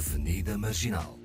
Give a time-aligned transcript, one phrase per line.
[0.00, 1.20] Avenida Marginal.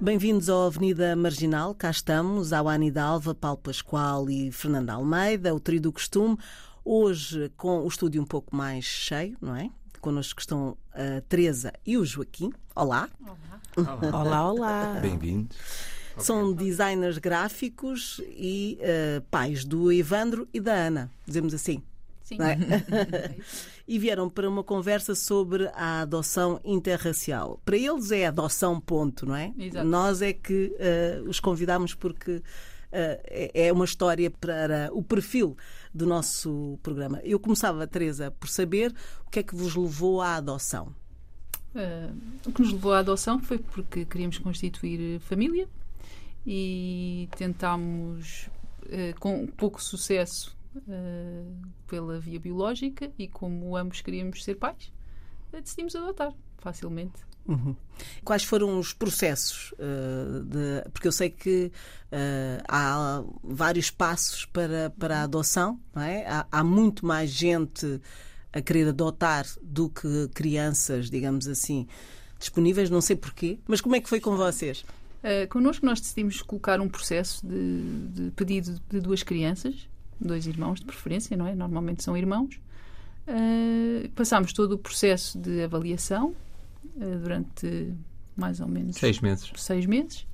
[0.00, 5.60] Bem-vindos à Avenida Marginal, cá estamos, ao Ani Dalva, Paulo Pascoal e Fernanda Almeida, o
[5.60, 6.38] trio do costume,
[6.84, 9.70] hoje com o estúdio um pouco mais cheio, não é?
[10.00, 12.52] Connosco estão a Teresa e o Joaquim.
[12.74, 13.08] Olá.
[13.76, 13.98] Olá.
[14.12, 14.98] olá, olá.
[15.02, 15.56] Bem-vindos.
[16.18, 21.82] São designers gráficos e uh, pais do Evandro e da Ana, dizemos assim.
[22.22, 22.36] Sim.
[22.40, 23.34] É?
[23.86, 27.60] e vieram para uma conversa sobre a adoção interracial.
[27.64, 29.52] Para eles é adoção, ponto, não é?
[29.58, 29.86] Exato.
[29.86, 32.42] Nós é que uh, os convidamos porque uh,
[32.92, 35.56] é uma história para o perfil
[35.94, 37.20] do nosso programa.
[37.22, 38.94] Eu começava, Teresa, por saber
[39.26, 40.94] o que é que vos levou à adoção.
[41.74, 42.14] Uh,
[42.46, 45.68] o que nos levou à adoção foi porque queríamos constituir família
[46.46, 48.48] e tentámos,
[49.20, 51.54] com pouco sucesso, Uh,
[51.86, 54.90] pela via biológica e como ambos queríamos ser pais,
[55.52, 57.12] uh, decidimos adotar facilmente.
[57.46, 57.74] Uhum.
[58.24, 59.72] Quais foram os processos?
[59.72, 61.70] Uh, de, porque eu sei que
[62.68, 66.26] há vários passos para, para a adoção, não é?
[66.26, 68.02] há, há muito mais gente
[68.52, 71.86] a querer adotar do que crianças, digamos assim,
[72.38, 74.84] disponíveis, não sei porquê, mas como é que foi com vocês?
[75.24, 79.88] Uh, connosco nós decidimos colocar um processo de, de pedido de duas crianças
[80.22, 81.54] dois irmãos de preferência, não é?
[81.54, 82.60] Normalmente são irmãos.
[83.26, 86.34] Uh, passámos todo o processo de avaliação uh,
[86.94, 87.94] durante
[88.36, 89.50] mais ou menos seis meses.
[89.56, 90.26] Seis meses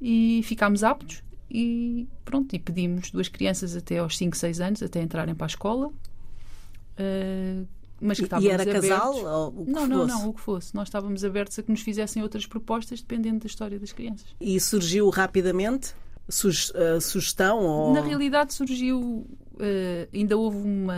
[0.00, 5.02] e ficámos aptos e pronto, e pedimos duas crianças até aos 5, 6 anos, até
[5.02, 5.88] entrarem para a escola.
[5.88, 7.66] Uh,
[8.00, 8.88] mas que e era abertos.
[8.88, 9.14] casal?
[9.14, 9.90] Ou o que não, fosse?
[9.90, 10.74] não, não, o que fosse.
[10.74, 14.26] Nós estávamos abertos a que nos fizessem outras propostas dependendo da história das crianças.
[14.40, 15.94] E surgiu rapidamente?
[16.28, 17.58] uh, sugestão?
[17.58, 17.92] Ou...
[17.92, 20.94] Na realidade surgiu, uh, ainda houve uma,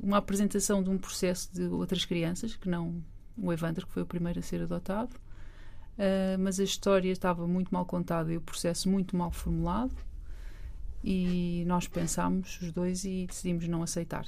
[0.00, 3.02] uma apresentação de um processo de outras crianças, que não
[3.36, 7.72] o Evandro, que foi o primeiro a ser adotado, uh, mas a história estava muito
[7.72, 9.94] mal contada e o processo muito mal formulado
[11.04, 14.26] e nós pensámos os dois e decidimos não aceitar.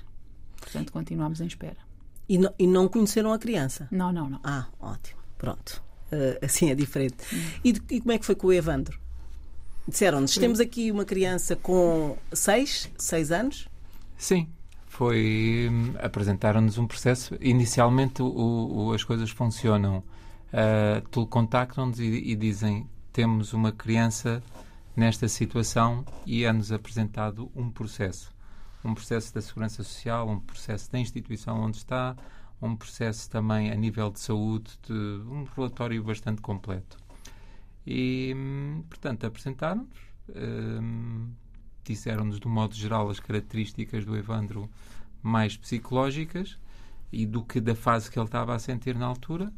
[0.60, 1.76] Portanto, continuámos em espera.
[2.28, 3.88] E não, e não conheceram a criança?
[3.90, 4.40] Não, não, não.
[4.44, 5.20] Ah, ótimo.
[5.36, 5.82] Pronto.
[6.12, 7.16] Uh, assim é diferente.
[7.64, 8.98] E, e, como é que foi com o Evandro?
[9.86, 13.68] Disseram-nos, temos aqui uma criança com 6, 6 anos?
[14.18, 14.48] Sim.
[14.98, 15.70] Foi.
[16.02, 17.36] Apresentaram-nos um processo.
[17.40, 20.02] Inicialmente, o, o, as coisas funcionam.
[20.52, 24.42] Uh, contactam-nos e, e dizem: temos uma criança
[24.96, 28.34] nesta situação e é-nos apresentado um processo.
[28.84, 32.16] Um processo da Segurança Social, um processo da instituição onde está,
[32.60, 36.96] um processo também a nível de saúde, de um relatório bastante completo.
[37.86, 38.34] E,
[38.88, 39.96] portanto, apresentaram-nos,
[40.34, 41.30] um,
[41.88, 44.68] disseram-nos, de modo geral, as características do Evandro
[45.22, 46.56] mais psicológicas
[47.12, 49.52] e do que da fase que ele estava a sentir na altura.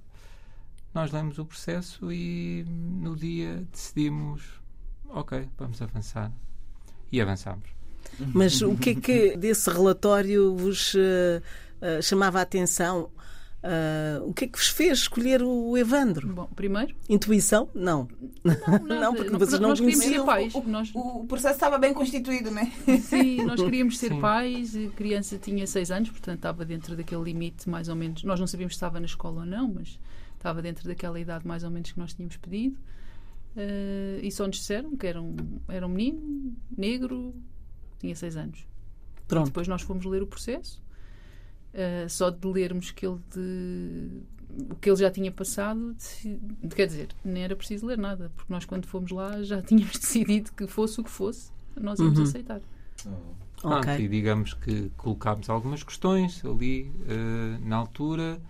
[0.94, 4.42] Nós lemos o processo e no dia decidimos,
[5.08, 6.32] ok, vamos avançar.
[7.12, 7.68] E avançamos.
[8.18, 10.98] Mas o que é que desse relatório vos uh,
[11.80, 13.10] uh, chamava a atenção?
[13.62, 16.26] Uh, o que é que vos fez escolher o Evandro?
[16.28, 16.94] Bom, primeiro.
[17.10, 17.68] Intuição?
[17.74, 18.08] Não.
[18.42, 20.24] Não, não porque vocês não nós conheciam.
[20.24, 20.54] Pais.
[20.54, 20.90] O, nós...
[20.94, 22.70] o, processo estava bem constituído, não é?
[22.98, 24.20] Sim, nós queríamos ser Sim.
[24.20, 24.74] pais.
[24.74, 28.24] A criança tinha seis anos, portanto estava dentro daquele limite, mais ou menos.
[28.24, 29.98] Nós não sabíamos se estava na escola ou não, mas
[30.36, 32.78] estava dentro daquela idade, mais ou menos, que nós tínhamos pedido.
[33.54, 35.36] Uh, e só nos disseram que era um,
[35.68, 37.34] era um menino, negro,
[37.98, 38.66] tinha seis anos.
[39.28, 39.48] Pronto.
[39.48, 40.80] E depois nós fomos ler o processo.
[41.72, 44.08] Uh, só de lermos que ele de,
[44.72, 48.52] o que ele já tinha passado, de, quer dizer, nem era preciso ler nada, porque
[48.52, 52.24] nós quando fomos lá já tínhamos decidido que fosse o que fosse, nós íamos Uhum.
[52.24, 52.60] aceitar.
[53.62, 54.04] Pronto, Ok.
[54.04, 58.40] e digamos que colocámos algumas questões ali eh, na altura,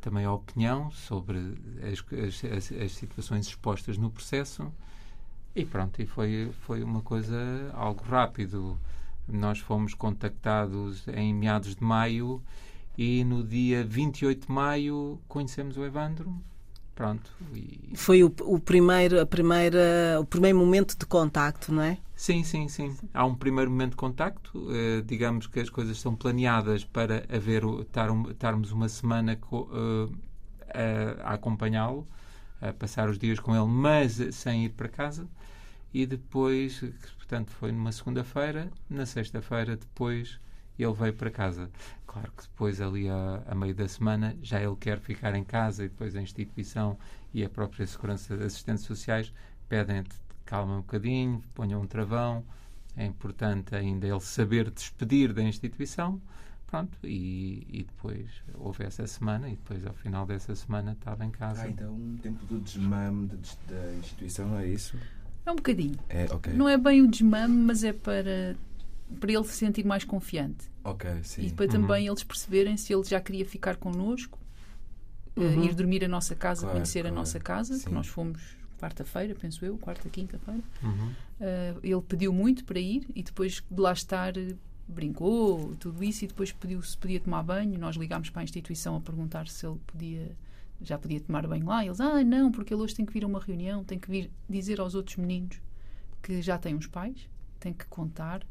[0.00, 1.38] também a opinião sobre
[1.82, 4.72] as, as- as- as situações expostas no processo
[5.54, 7.36] e pronto, e foi, foi uma coisa
[7.74, 8.78] algo rápido.
[9.28, 12.42] Nós fomos contactados em meados de maio
[12.96, 16.32] e no dia 28 de maio conhecemos o Evandro.
[16.94, 21.98] Pronto, e Foi o, o primeiro, a primeira, o primeiro momento de contacto, não é?
[22.14, 22.96] Sim, sim, sim.
[23.12, 24.68] Há um primeiro momento de contacto.
[24.70, 29.34] eh, digamos que as coisas são planeadas para haver, o- estar um- estarmos uma semana
[29.34, 29.68] co-
[30.72, 32.06] eh, a, a acompanhá-lo,
[32.60, 35.26] a passar os dias com ele, mas sem ir para casa.
[35.94, 36.80] E depois,
[37.16, 38.68] portanto, foi numa segunda-feira.
[38.90, 40.40] Na sexta-feira, depois,
[40.76, 41.70] ele veio para casa.
[42.04, 45.84] Claro que depois, ali a, a meio da semana, já ele quer ficar em casa
[45.84, 46.98] e depois a instituição
[47.32, 49.32] e a própria Segurança de Assistentes Sociais
[49.68, 52.44] pedem-te calma um bocadinho, ponham um travão.
[52.96, 56.20] É importante ainda ele saber despedir da instituição.
[56.66, 61.30] Pronto, e, e depois houve essa semana e depois ao final dessa semana estava em
[61.30, 61.62] casa.
[61.62, 64.98] Ah, então um tempo do desmame de- de- da instituição, é isso?
[65.46, 65.96] É um bocadinho.
[66.08, 66.52] É, ok.
[66.52, 68.56] Não é bem o desmame, mas é para,
[69.20, 70.70] para ele se sentir mais confiante.
[70.82, 71.42] Ok, sim.
[71.46, 74.38] E para também eles perceberem se ele já queria ficar connosco,
[75.36, 75.64] eh, Uhum.
[75.64, 77.16] ir dormir a nossa casa, Claro, conhecer a claro.
[77.16, 77.84] nossa casa, Sim.
[77.86, 78.40] que nós fomos
[78.78, 80.60] quarta-feira, penso eu, quarta, quinta-feira.
[80.82, 81.10] Uhum.
[81.40, 84.32] Eh, ele pediu muito para ir e depois de lá estar
[84.86, 87.78] brincou, tudo isso, e depois pediu se podia tomar banho.
[87.78, 90.30] Nós ligámos para a instituição a perguntar se ele podia
[90.82, 91.84] já podia tomar banho lá.
[91.84, 94.10] E eles, ah, não, porque ele hoje tem que vir a uma reunião, tem que
[94.10, 95.60] vir dizer aos outros meninos
[96.22, 97.28] que já têm uns pais,
[97.60, 98.46] tem que contar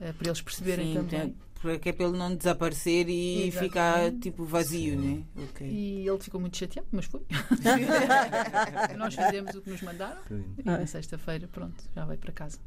[0.00, 1.36] eh, para eles perceberem Sim, também.
[1.60, 3.68] porque é para ele não desaparecer e Exatamente.
[3.68, 5.22] ficar tipo vazio, né?
[5.36, 5.66] Ok.
[5.68, 7.22] E ele ficou muito chateado, mas foi.
[8.96, 10.44] Nós fizemos o que nos mandaram Sim.
[10.58, 12.58] e na sexta-feira, pronto, já vai para casa.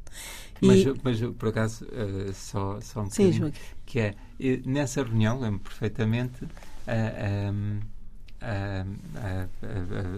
[0.60, 3.60] Mas, E- mas por acaso, eh, só, só um Sim, bocadinho, Joaquim.
[3.86, 6.44] que é, eh, nessa reunião, lembro perfeitamente,
[6.86, 7.52] a,
[8.40, 8.84] a,
[9.16, 9.42] a,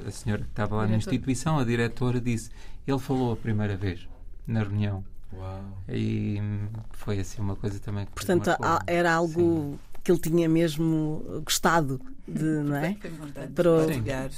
[0.05, 2.51] a- a senhora que estava lá na instituição, a diretora, disse,
[2.87, 4.07] ele falou a primeira vez
[4.47, 5.05] na reunião.
[5.35, 5.61] Uau.
[5.89, 10.49] E hum, foi assim uma coisa também que Portanto, há- era algo que ele tinha
[10.49, 12.97] mesmo gostado de, não é?
[13.55, 14.01] Para o- Sim.
[14.03, 14.31] Olhar.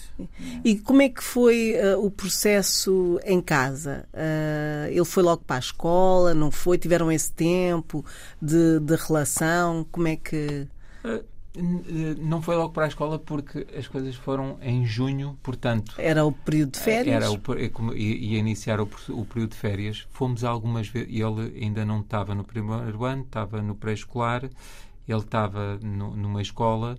[0.64, 4.06] E como é que foi eh, o processo em casa?
[4.12, 6.78] Eh, ele foi logo para a escola, não foi?
[6.78, 8.04] Tiveram esse tempo
[8.40, 9.86] de, de relação?
[9.90, 10.66] Como é que.
[11.02, 11.22] Eh,
[12.18, 16.32] Não foi logo para a escola porque as coisas foram em junho, portanto, Era o
[16.32, 17.14] período de férias?
[17.22, 20.06] Era o, é ia ia iniciar o, o período de férias.
[20.10, 21.08] Fomos algumas vezes.
[21.10, 24.42] Ele ainda não estava no primeiro ano, estava no pré-escolar.
[25.06, 26.98] Ele estava no- numa escola.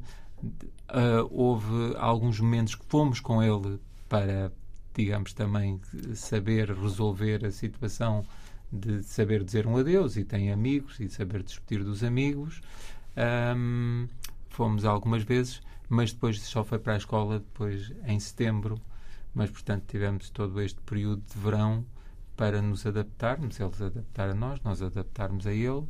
[0.87, 4.51] Ah, houve alguns momentos que fomos com ele para,
[4.93, 5.81] digamos, também
[6.13, 8.23] saber resolver a situação
[8.71, 12.61] de saber dizer um adeus e tem amigos e saber despedir dos amigos.
[13.17, 14.07] Ahm,
[14.55, 18.79] fomos algumas vezes, mas depois só foi para a escola depois em setembro
[19.33, 21.85] mas portanto tivemos todo este período de verão
[22.37, 25.83] para nos adaptarmos, eles adaptar a nós, nós adaptarmos a ele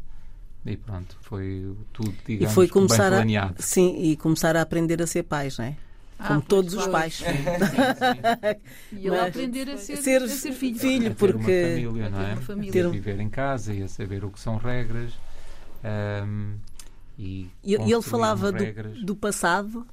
[0.66, 3.56] e pronto, foi tudo, E digamos, foi bem começar a, planeado.
[3.62, 5.76] sim, e começar a aprender a ser pais, não é?
[6.18, 7.16] Ah, Como pois, todos os pais.
[7.18, 8.96] Sim, sim, sim.
[8.98, 10.80] E ele Mas- aprender a ser, Ser a ser filho.
[10.80, 12.34] filho, A ter porque- uma família, não A ter é?
[12.34, 12.72] uma família.
[12.72, 15.14] Ter A um- viver em casa e a saber o que são regras
[15.84, 16.56] ahm,
[17.18, 19.00] e, E, ele falava regras.
[19.00, 19.86] do, do passado,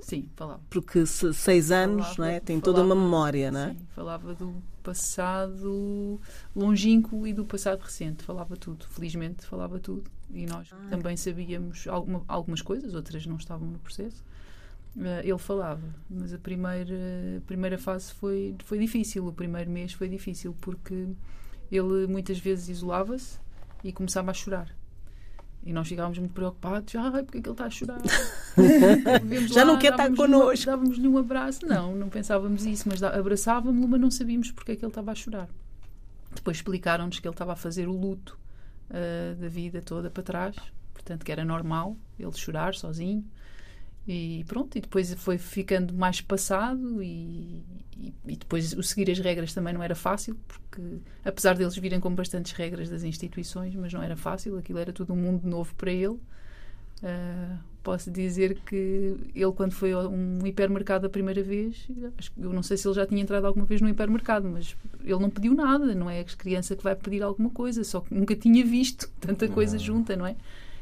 [0.00, 0.60] Sim, falava.
[0.70, 2.40] porque se- seis anos, Falava- não é?
[2.40, 3.70] Tem toda uma falava- memória, não é?
[3.70, 6.20] Sim, falava do passado
[6.54, 8.22] longínquo e do passado recente.
[8.22, 8.86] Falava tudo.
[8.90, 10.04] Felizmente falava tudo.
[10.32, 10.76] E nós Ah.
[10.90, 14.22] também sabíamos alguma- algumas coisas, outras não estavam no processo.
[15.00, 16.96] Eh, ele falava, mas a primeira,
[17.38, 19.26] a primeira fase foi, foi difícil.
[19.26, 21.08] O primeiro mês foi difícil porque
[21.70, 23.38] ele muitas vezes isolava-se
[23.84, 24.74] e começava a chorar.
[25.64, 26.94] E nós ficávamos muito preocupados.
[26.96, 28.00] Ai, porque é que ele está a chorar?
[29.48, 30.66] Já lá, não quer estar connosco.
[30.66, 31.66] Dávamos-lhe um abraço.
[31.66, 35.14] Não, não pensávamos isso, mas abraçávamos-lo, mas não sabíamos porque é que ele estava a
[35.14, 35.48] chorar.
[36.34, 38.38] Depois explicaram-nos que ele estava a fazer o luto
[38.90, 40.56] ah, da vida toda para trás,
[40.94, 43.24] portanto, que era normal ele chorar sozinho.
[44.10, 47.62] E pronto, e depois foi ficando mais passado e,
[47.94, 50.80] e, e depois o seguir as regras também não era fácil, porque
[51.22, 55.12] apesar deles virem com bastantes regras das instituições, mas não era fácil, aquilo era tudo
[55.12, 56.16] um mundo novo para ele.
[57.02, 61.86] Ah, posso dizer que ele, quando foi a um hipermercado a primeira vez,
[62.36, 64.74] eu não sei se ele já tinha entrado alguma vez no hipermercado, mas
[65.04, 68.12] ele não pediu nada, não é a criança que vai pedir alguma coisa, só que
[68.14, 69.84] nunca tinha visto tanta coisa Não.
[69.84, 70.34] junta, não é?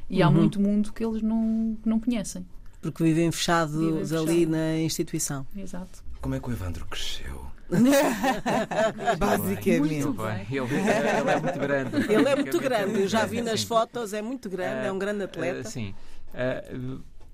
[0.09, 0.35] E há Uhum.
[0.35, 2.47] muito mundo que eles não, que não conhecem.
[2.81, 4.49] Porque vivem fechados Vivem ali fechados.
[4.49, 5.47] na instituição.
[5.57, 6.05] Exato.
[6.21, 7.47] Como é que o Evandro cresceu?
[9.19, 10.05] Basicamente.
[10.05, 12.13] Muito Bem, ele, ele é muito grande.
[12.13, 13.67] Ele é muito grande, eu já vi nas Sim.
[13.67, 15.69] fotos, é muito grande, é um grande atleta.
[15.69, 15.95] sim.
[16.35, 16.63] Ah,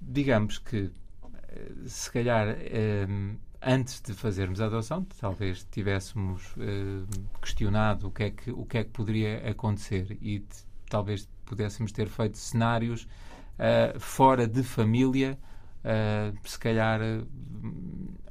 [0.00, 0.90] digamos que,
[1.86, 2.56] se calhar,
[3.60, 6.42] antes de fazermos a adoção, talvez tivéssemos
[7.40, 10.44] questionado o que, é que, o que é que poderia acontecer e
[10.88, 13.06] talvez pudéssemos ter feito cenários
[13.58, 15.38] ah, fora de família,
[15.84, 17.22] ah, se calhar eh,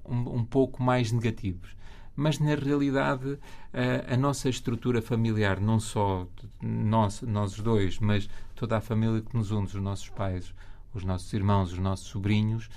[0.05, 1.75] um, um pouco mais negativos.
[2.13, 3.39] Mas, na realidade,
[3.73, 6.27] a, nossa estrutura familiar, não só
[6.61, 10.53] nós, nós dois, mas toda a família que nos une, os nossos pais,
[10.93, 12.69] os nossos irmãos, os nossos sobrinhos,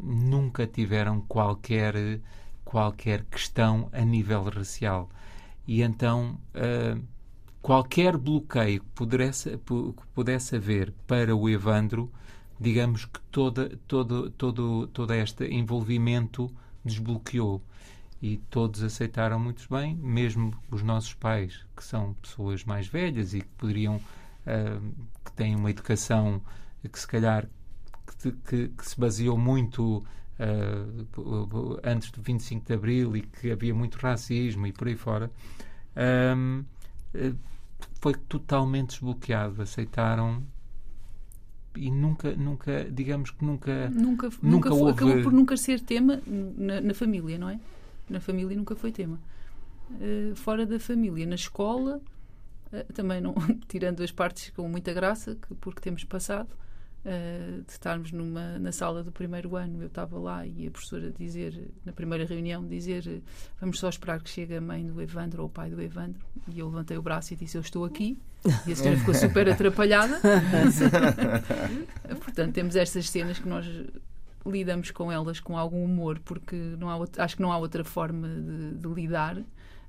[0.00, 2.20] nunca tiveram qualquer,
[2.64, 5.10] qualquer questão a nível racial.
[5.66, 6.38] E então,
[7.62, 12.10] qualquer bloqueio que pudesse, pu- que pudesse haver para o Evandro,
[12.60, 16.50] digamos que toda, todo, todo, todo este envolvimento
[16.84, 17.62] desbloqueou.
[18.20, 23.40] E todos aceitaram muito bem, mesmo os nossos pais, que são pessoas mais velhas e
[23.40, 24.00] que poderiam,
[24.46, 24.80] ah,
[25.24, 26.42] que têm uma educação
[26.90, 27.48] que se calhar
[28.22, 30.04] que, que- que se baseou muito
[30.38, 34.96] ah, p- antes do 25 de Abril e que havia muito racismo e por aí
[34.96, 35.30] fora,
[35.96, 36.64] ahm, eh,
[38.00, 39.62] foi totalmente desbloqueado.
[39.62, 40.42] Aceitaram
[41.76, 43.88] e nunca, nunca, digamos que nunca.
[43.90, 47.60] Nunca, Nunca nunca foi- houve- acabou por nunca ser tema na, na família, não é?
[48.08, 49.18] Na família nunca foi tema.
[50.00, 52.00] Eh, fora da família, na escola,
[52.72, 53.34] eh, também não,
[53.68, 56.48] tirando as partes com muita graça, que, porque temos passado,
[57.10, 61.10] eh, de estarmos numa, na sala do primeiro ano, eu estava lá e a professora
[61.10, 63.22] dizer, na primeira reunião, dizer
[63.58, 66.20] vamos só esperar que chegue a mãe do Evandro ou o pai do Evandro.
[66.52, 68.18] E eu levantei o braço e disse eu estou aqui.
[68.66, 70.20] E a senhora ficou super atrapalhada.
[72.24, 73.66] Portanto, temos estas cenas que nós
[74.46, 78.28] lidamos com elas com algum humor, porque não há acho que não há outra forma
[78.28, 79.36] de, de lidar.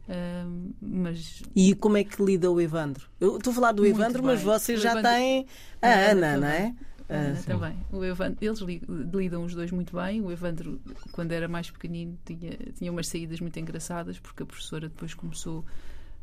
[0.10, 3.06] Ahm, mas E como é que lida o Evandro?
[3.20, 4.46] Eu estou a falar do Muito Evandro, mas bem.
[4.48, 5.46] vocês O já Evandro- têm
[5.82, 6.76] a A Ana, Ana não é?
[7.10, 7.75] A Ana também.
[7.92, 10.22] O Evandro, eles li- lidam os dois muito bem.
[10.22, 10.80] O Evandro,
[11.12, 15.66] quando era mais pequenino, tinha, tinha umas saídas muito engraçadas, porque a professora depois começou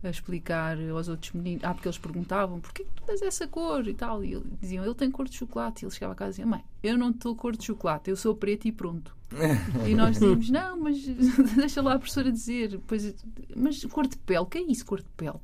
[0.04, 1.64] a explicar aos outros meninos.
[1.64, 4.22] Ah, porque eles perguntavam porquê que tu tens essa cor e tal.
[4.24, 5.84] E ele- diziam, ele tem cor de chocolate.
[5.84, 8.16] E ele chegava a casa e dizia, mãe, eu não estou cor de chocolate, eu
[8.16, 9.14] sou preto e pronto.
[9.88, 11.02] E nós dizíamos, não, mas
[11.56, 12.68] deixa lá a professora dizer.
[12.68, 13.12] Depois,
[13.56, 15.40] mas cor de pele, o que é isso, cor de pele?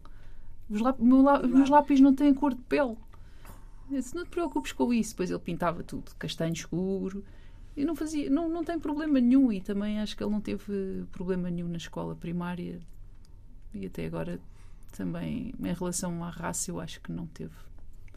[0.71, 2.97] Os, lá- o meu lá- os meus lápis não têm cor de pele.
[3.93, 5.11] Eu disse, não te preocupes com isso.
[5.11, 7.25] Depois ele pintava tudo, castanho escuro.
[7.77, 9.53] E não fazia, não, não tem problema nenhum.
[9.53, 12.81] E também acho que ele não teve problema nenhum na escola primária.
[13.75, 14.41] E até agora
[14.93, 17.55] também, em relação à raça, eu acho que não teve.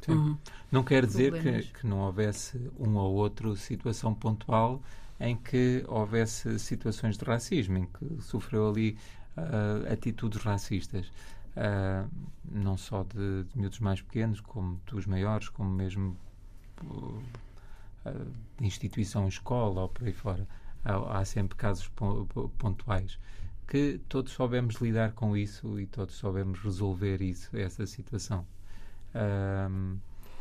[0.01, 0.12] Sim.
[0.12, 0.38] Uhum.
[0.72, 4.82] Não quer dizer que, que não houvesse um ou outro situação pontual
[5.20, 8.98] em que houvesse situações de racismo, em que sofreu ali
[9.38, 11.12] ah, atitudes racistas.
[11.55, 12.05] Ah,
[12.43, 16.17] não só de, de miúdos mais pequenos, como dos maiores, como mesmo
[18.05, 18.12] ah,
[18.59, 20.47] de instituição escola ou por aí fora.
[20.83, 23.17] Há, há sempre casos pon- pon- pontuais
[23.67, 28.45] que todos soubemos lidar com isso e todos soubemos resolver isso, essa situação.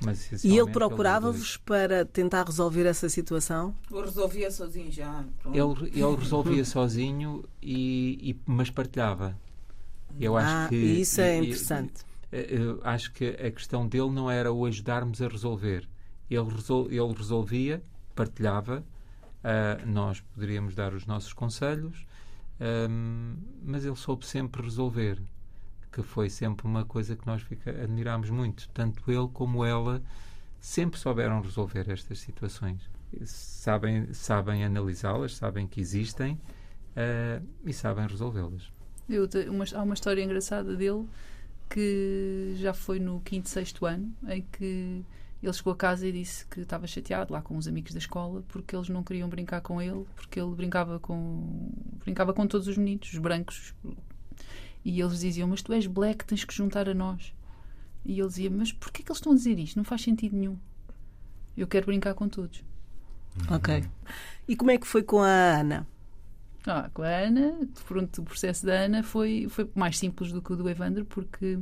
[0.05, 3.75] Mas E ele essencialmente procurava-vos para tentar resolver essa situação?
[3.91, 5.25] Eu resolvia sozinho já.
[5.43, 5.57] pronto.
[5.87, 9.37] Ele, ele resolvia sozinho, e, e- mas partilhava.
[10.21, 12.05] Eu acho ah, que isso é e- e- interessante.
[12.33, 15.89] eh, eu acho que a questão dele não era o ajudarmos a resolver.
[16.31, 17.83] Ele, resol, ele resolvia,
[18.15, 18.85] partilhava,
[19.45, 22.07] ah, nós poderíamos dar os nossos conselhos,
[22.61, 25.23] ahm, mas ele soube sempre resolver,
[25.93, 28.69] que foi sempre uma coisa que nós fica, admirámos muito.
[28.71, 30.03] Tanto ele como ela
[30.61, 32.91] sempre souberam resolver estas situações.
[33.27, 36.41] Sabem, sabem analisá-las, sabem que existem
[36.97, 38.73] ah, e sabem resolvê-las.
[39.09, 41.07] Eu te- uma- há uma história engraçada dele
[41.69, 45.05] que já foi no quinto, sexto ano, em que
[45.43, 48.43] ele chegou a casa e disse que estava chateado lá com os amigos da escola
[48.49, 51.69] porque eles não queriam brincar com ele, porque ele brincava com
[52.03, 53.75] brincava com todos os meninos, os brancos.
[54.85, 57.35] E eles diziam: Mas tu és black, tens que juntar a nós.
[58.05, 59.77] E ele dizia: Mas porquê que eles estão a dizer isto?
[59.77, 60.57] Não faz sentido nenhum.
[61.57, 62.63] Eu quero brincar com todos.
[63.51, 63.85] Ok.
[64.47, 65.87] E como é que foi com a Ana?
[66.67, 70.53] Ah, com a Ana, pronto, o processo da Ana foi, foi mais simples do que
[70.53, 71.59] o do Evandro, porque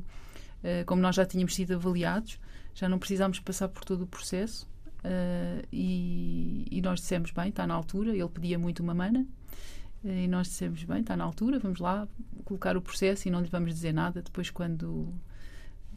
[0.63, 2.39] eh, como nós já tínhamos sido avaliados,
[2.75, 4.69] já não precisámos passar por todo o processo
[5.03, 9.27] eh, e, e nós dissemos, bem, está na altura, ele pedia muito uma mana,
[10.05, 12.07] eh, e nós dissemos, bem, está na altura, vamos lá
[12.45, 15.13] colocar o processo e não lhe vamos dizer nada, depois quando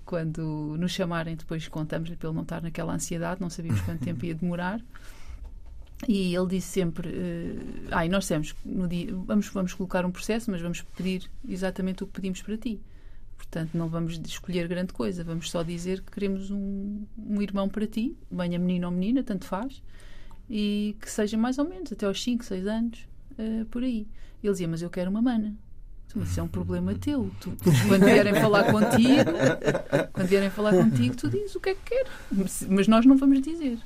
[0.03, 4.23] quando nos chamarem, depois contamos-lhe para ele não estar naquela ansiedade, não sabíamos quanto tempo
[4.23, 4.79] ia demorar.
[6.07, 7.55] E ele disse sempre: eh,
[7.91, 12.03] Ah, e nós dissemos, no dia, vamos, vamos colocar um processo, mas vamos pedir exatamente
[12.03, 12.79] o que pedimos para ti.
[13.37, 17.85] Portanto, não vamos escolher grande coisa, vamos só dizer que queremos um, um irmão para
[17.85, 19.81] ti, venha menino ou menina, tanto faz,
[20.49, 24.07] e que seja mais ou menos até aos 5, 6 anos, eh, por aí.
[24.43, 25.55] Ele dizia: Mas eu quero uma mana.
[26.15, 27.29] Mas isso é um problema teu.
[27.41, 27.51] Tu,
[27.89, 29.31] quando vierem falar contigo,
[30.13, 32.65] quando vierem falar contigo, tu dizes o que é que queres.
[32.69, 33.77] Mas nós não vamos dizer.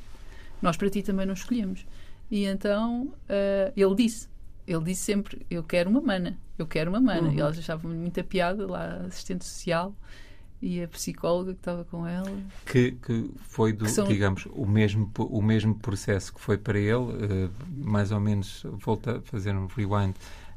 [0.61, 1.87] Nós para ti também não escolhemos.
[2.31, 4.27] E então eh, ele disse,
[4.67, 7.29] ele disse sempre, eu quero uma mana, eu quero uma mana.
[7.29, 7.33] Uhum.
[7.33, 9.95] E elas achavam muita piada, lá a assistente social
[10.61, 12.29] e a psicóloga que estava com ela.
[12.65, 16.77] que, que foi do, Que são- digamos, o mesmo, o mesmo processo que foi para
[16.77, 16.89] ele,
[17.21, 20.13] eh, mais ou menos, volta a fazer um rewind,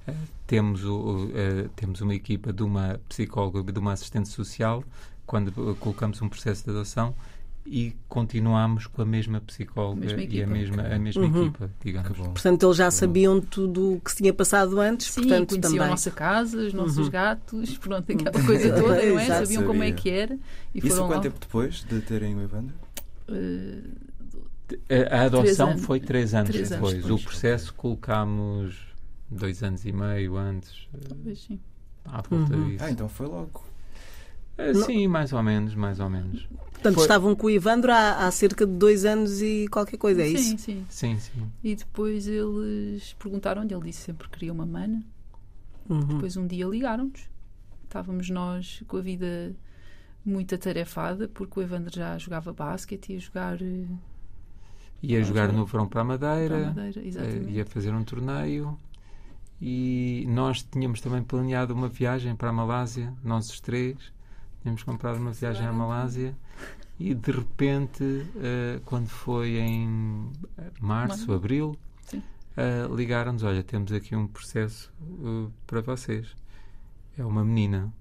[0.07, 0.13] eh,
[0.47, 4.83] temos, o, eh, temos uma equipa de uma psicóloga e de uma assistente social,
[5.25, 7.15] quando uh, colocamos um processo de adoção
[7.75, 11.47] e continuamos com a mesma psicóloga Mesma e a mesma, a mesma Uhum.
[11.47, 12.09] equipa, digamos.
[12.13, 12.31] Que bom.
[12.33, 15.87] Portanto, eles já sabiam tudo o que se tinha passado antes, Sim, portanto, conheciam também.
[15.87, 17.11] a nossa casa, os nossos Uhum.
[17.11, 19.25] gatos, pronto, aquela coisa toda, não é?
[19.27, 20.03] Sabiam como é Sabia.
[20.03, 20.39] que era.
[20.75, 21.23] E Isso foram quanto lá.
[21.23, 22.75] tempo depois de terem o Evandro?
[23.29, 25.85] eh, A, a adoção anos.
[25.85, 27.03] foi três anos Três anos depois.
[27.05, 27.21] depois.
[27.23, 28.77] O processo colocámos
[29.31, 31.59] dois anos e meio antes, uh, talvez sim.
[32.05, 32.69] à volta Uhum.
[32.69, 32.85] disso.
[32.85, 33.65] Ah, então foi logo.
[34.59, 36.47] Uh, Sim, mais ou menos, mais ou menos.
[36.73, 40.23] Portanto, Foi- estavam com o Ivandro há, há cerca de dois anos e qualquer coisa,
[40.23, 40.59] é sim, isso?
[40.59, 40.87] sim.
[40.89, 41.51] Sim, sim.
[41.63, 45.03] E depois eles perguntaram-lhe, ele disse sempre que queria uma mana.
[45.89, 46.01] Uhum.
[46.01, 47.29] Depois um dia ligaram-nos.
[47.85, 49.55] Estávamos nós com a vida
[50.25, 53.85] muito atarefada, porque o Evandro já jogava basquete, ia jogar eh,
[55.03, 57.07] Ia jogar no verão para a Madeira, para a Madeira.
[57.07, 57.51] Exatamente.
[57.53, 58.79] ia fazer um torneio
[59.61, 63.97] e nós tínhamos também planeado uma viagem para a Malásia, nós os três.
[64.63, 66.37] Tínhamos comprado uma viagem à Malásia
[66.99, 70.31] e de repente, uh, quando foi em
[70.81, 71.39] março, Maio.
[71.39, 71.79] abril,
[72.15, 76.37] uh, ligaram-nos: Olha, temos aqui um processo uh, para vocês.
[77.19, 77.93] É uma menina,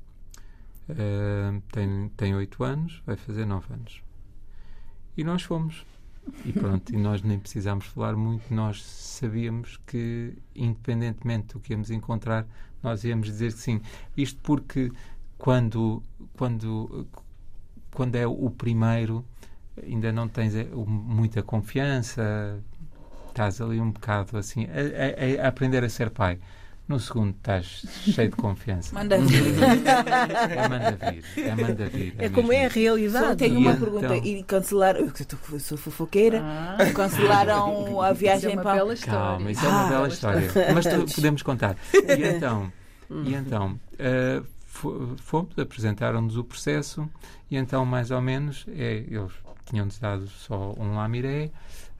[1.73, 4.01] tem, tem 8 anos, vai fazer 9 anos.
[5.17, 5.85] E nós fomos.
[6.45, 11.89] E pronto, e nós nem precisámos falar muito, nós sabíamos que, independentemente do que íamos
[11.89, 12.47] encontrar,
[12.81, 13.81] nós íamos dizer que sim.
[14.15, 14.91] Isto porque
[15.41, 16.03] quando,
[16.37, 17.07] quando,
[17.91, 19.25] quando é o primeiro,
[19.81, 22.59] ainda não tens eh, muita confiança,
[23.29, 26.37] estás ali um bocado assim, a, a- a aprender a ser pai.
[26.87, 27.65] No segundo estás
[28.03, 28.93] cheio de confiança.
[28.93, 29.41] Manda vir.
[29.63, 32.15] É manda vir, é manda vir.
[32.19, 33.25] É como é a realidade.
[33.27, 33.79] Só tenho E uma então?
[33.81, 34.17] pergunta.
[34.17, 34.99] E cancelaram.
[35.51, 36.41] Eu sou fofoqueira.
[36.43, 38.73] Ah, Cancelaram a isso é viagem uma para.
[38.75, 39.19] bela história.
[39.19, 40.47] Calma, isso é uma Ah, bela história.
[40.73, 41.77] Mas tu- podemos contar.
[41.93, 42.71] E então,
[43.23, 47.09] e então fo- fomos, apresentaram-nos o processo
[47.49, 49.33] e então, mais ou menos, é, eles
[49.65, 51.51] tinham-nos dado só um lamiré,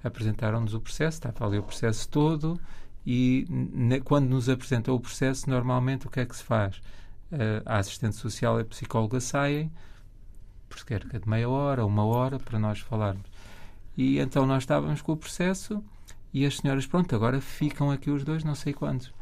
[0.04, 2.60] apresentaram-nos o processo, estava ali o processo todo
[3.06, 3.48] e
[4.04, 6.82] quando nos apresentam o processo, normalmente o que é que se faz?
[7.32, 9.72] Eh, a assistente social e a psicóloga saem
[10.70, 13.26] por cerca de meia hora, uma hora, para nós falarmos.
[13.98, 15.84] E então nós estávamos com o processo
[16.34, 19.14] e as senhoras, pronto, agora ficam aqui os dois, não sei quantos.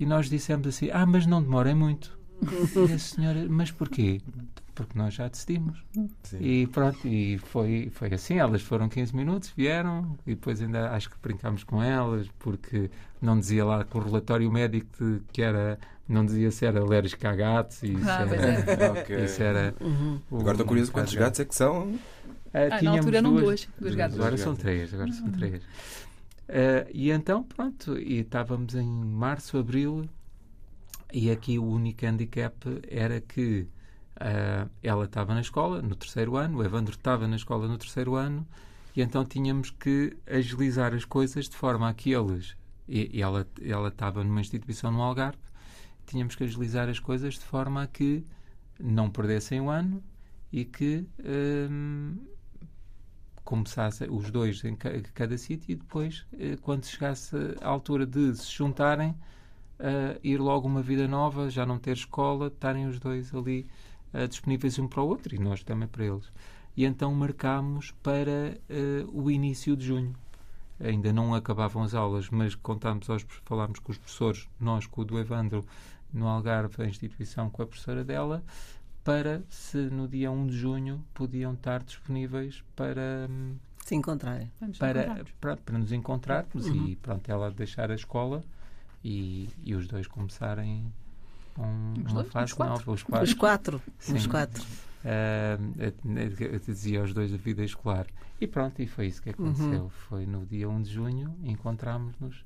[0.00, 2.17] E nós dissemos assim: ah, mas não demorem muito.
[2.42, 4.20] E a senhora, mas porquê?
[4.74, 5.82] Porque nós já decidimos.
[6.22, 6.38] Sim.
[6.40, 8.38] E pronto, e foi, foi assim.
[8.38, 12.88] Elas foram 15 minutos, vieram, e depois ainda acho que brincámos com elas, porque
[13.20, 17.28] não dizia lá com o relatório médico de- que era, não dizia se era alérgica
[17.30, 18.92] a gatos, e isso Ah, pois era.
[19.02, 19.24] Ok.
[19.24, 20.20] Isso era Uhum.
[20.30, 21.98] o- Agora estou curioso quantos gatos é que são.
[22.54, 24.14] Ah, Ah, na altura eram duas, duas gatas.
[24.14, 25.60] Agora são três, agora são três.
[26.48, 30.08] Ah, e então, pronto, e estávamos em março, abril,
[31.12, 32.54] e aqui o único handicap
[32.88, 33.68] era que
[34.20, 38.14] ah, ela estava na escola no terceiro ano, o Evandro estava na escola no terceiro
[38.14, 38.46] ano,
[38.96, 42.56] e então tínhamos que agilizar as coisas de forma a que eles,
[42.88, 45.38] e, e ela, ela estava numa instituição no Algarve,
[46.06, 48.24] tínhamos que agilizar as coisas de forma a que
[48.80, 50.02] não perdessem o ano
[50.52, 51.06] e que
[51.70, 52.16] hum,
[53.44, 58.34] começassem os dois em ca- cada sítio e depois, eh, quando chegasse à altura de
[58.36, 59.14] se juntarem,
[59.78, 63.66] eh, ir logo uma vida nova, já não ter escola, estarem os dois ali
[64.12, 66.30] eh, disponíveis um para o outro e nós também para eles.
[66.76, 70.14] E então marcámos para eh, o início de junho.
[70.80, 75.04] Ainda não acabavam as aulas, mas contámos aos, falámos com os professores, nós com o
[75.04, 75.64] do Evandro,
[76.12, 78.42] no Algarve, a instituição com a professora dela,
[79.02, 84.50] para se no dia 1 de junho podiam estar disponíveis para, hum, Se encontrarem.
[84.78, 86.86] Para, para, para nos encontrarmos Uhum.
[86.88, 88.44] e pronto, ela deixar a escola
[89.04, 90.92] e, e os dois começarem
[91.58, 92.32] um- Os uma dois?
[92.32, 92.72] fase Os quatro?
[92.74, 93.36] nova, os Os quatro.
[93.36, 93.82] quatro.
[94.16, 94.64] Os quatro.
[95.04, 98.06] Ah, eu, eu dizia aos dois da vida escolar.
[98.40, 99.82] E pronto, e foi isso que aconteceu.
[99.84, 99.88] Uhum.
[99.88, 102.44] Foi no dia 1 de junho, encontrámos-nos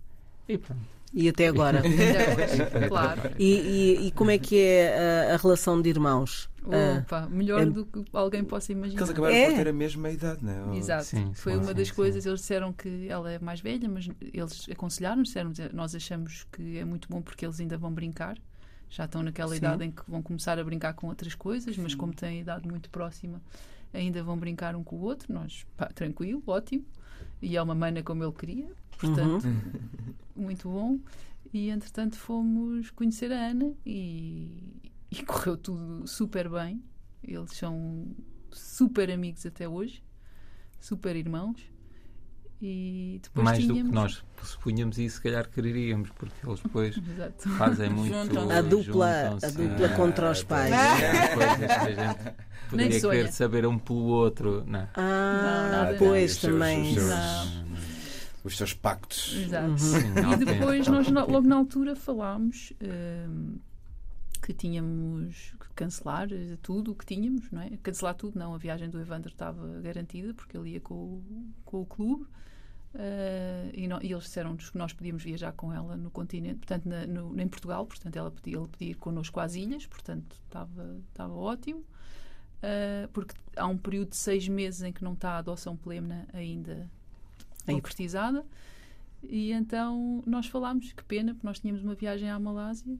[0.49, 0.81] e pronto.
[1.14, 1.83] E até agora.
[2.88, 3.20] Claro.
[3.38, 3.44] E,
[4.01, 6.48] e- e como é que é a, a relação de irmãos?
[6.64, 9.01] Ah, Opa, melhor é- do que alguém possa imaginar.
[9.01, 9.46] eles acabaram É.
[9.51, 10.77] por ter a mesma idade, não é?
[10.77, 11.05] Exato.
[11.05, 11.94] Sim, Foi sim, uma sim, das sim.
[11.94, 12.25] coisas.
[12.27, 16.85] Eles disseram que ela é mais velha, mas eles aconselharam, disseram nós achamos que é
[16.85, 18.38] muito bom porque eles ainda vão brincar.
[18.88, 19.57] Já estão naquela Sim.
[19.57, 22.68] idade em que vão começar a brincar com outras coisas, mas como têm a idade
[22.68, 23.40] muito próxima,
[23.92, 25.33] ainda vão brincar um com o outro.
[25.33, 26.85] Nós, pá, tranquilo, ótimo.
[27.40, 28.68] E é uma mana como ele queria,
[29.07, 29.61] portanto, uhum.
[30.37, 30.99] muito bom.
[31.53, 36.83] E entretanto fomos conhecer a Ana e, e correu tudo super bem.
[37.23, 38.07] Eles são
[38.51, 40.03] super amigos até hoje,
[40.81, 41.61] super irmãos.
[42.65, 43.83] E depois Mais tínhamos.
[43.83, 46.95] do que nós supunhamos e se calhar quereríamos, porque eles depois
[47.59, 48.15] fazem muito.
[48.15, 50.73] A dupla, a dupla Ah, contra os pais.
[50.73, 52.35] é.
[52.71, 54.65] Poderia querer saber um pelo outro.
[54.67, 54.81] Não.
[54.81, 56.83] Não, Ah, nada pois Os seus- também.
[56.83, 57.62] Os seus, Não.
[58.44, 59.35] Os seus pactos.
[59.37, 59.78] Exato.
[59.78, 59.98] Sim,
[60.40, 62.72] E depois, nós logo na altura falámos
[63.28, 63.59] hum,
[64.42, 66.28] que tínhamos que cancelar
[66.61, 67.70] tudo o que tínhamos, não é?
[67.83, 68.55] Cancelar tudo, não.
[68.55, 72.26] A viagem do Evandro estava garantida porque ele ia com, o- com o clube.
[72.94, 76.85] eh, e, nó- e eles disseram-nos que nós podíamos viajar com ela no continente, portanto,
[76.87, 81.00] na- no- em Portugal, portanto, ela podia, ele podia ir connosco às ilhas, portanto, estava,
[81.09, 81.83] estava ótimo.
[82.61, 86.28] Eh, porque há um período de seis meses em que não está a adoção plena
[86.35, 86.90] ainda
[87.66, 87.75] Aí.
[87.77, 88.44] concretizada.
[89.22, 92.96] E então nós falámos, que pena, porque nós tínhamos uma viagem à Malásia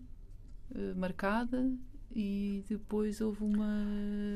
[0.75, 1.71] eh, marcada
[2.15, 3.85] e depois houve uma.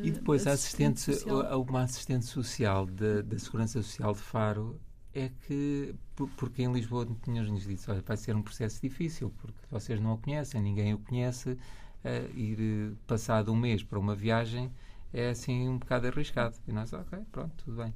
[0.02, 1.40] E depois a assistente, social.
[1.42, 4.80] a- uma assistente social da, da Segurança Social de Faro
[5.14, 9.58] é que, por- porque em Lisboa tinham-nos dito, olha, vai ser um processo difícil, porque
[9.70, 11.56] vocês não o conhecem, ninguém o conhece,
[12.04, 14.70] eh, ir eh, passado um mês para uma viagem
[15.12, 16.56] é assim um bocado arriscado.
[16.68, 17.94] E nós, ok, pronto, tudo bem.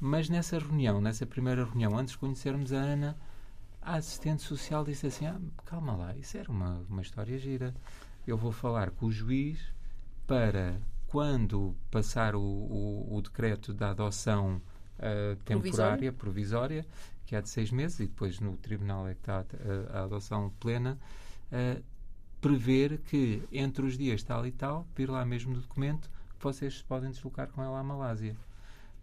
[0.00, 3.16] Mas nessa reunião, nessa primeira reunião, antes de conhecermos a Ana,
[3.80, 7.74] a assistente social disse assim, ah, calma lá, isso era uma, uma história gira.
[8.26, 9.58] Eu vou falar com o juiz
[10.26, 14.60] para quando passar o, o, o decreto da adoção
[14.98, 16.86] ah, temporária, provisória,
[17.26, 19.44] que é de seis meses, e depois no tribunal é que está
[19.92, 20.98] a, a adoção plena,
[21.52, 21.80] ah,
[22.40, 26.82] prever que entre os dias tal e tal, vir lá mesmo no documento, que vocês
[26.82, 28.36] podem deslocar com ela à Malásia.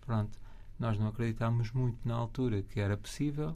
[0.06, 0.40] Pronto.
[0.81, 3.53] Nós não acreditámos muito na altura que era possível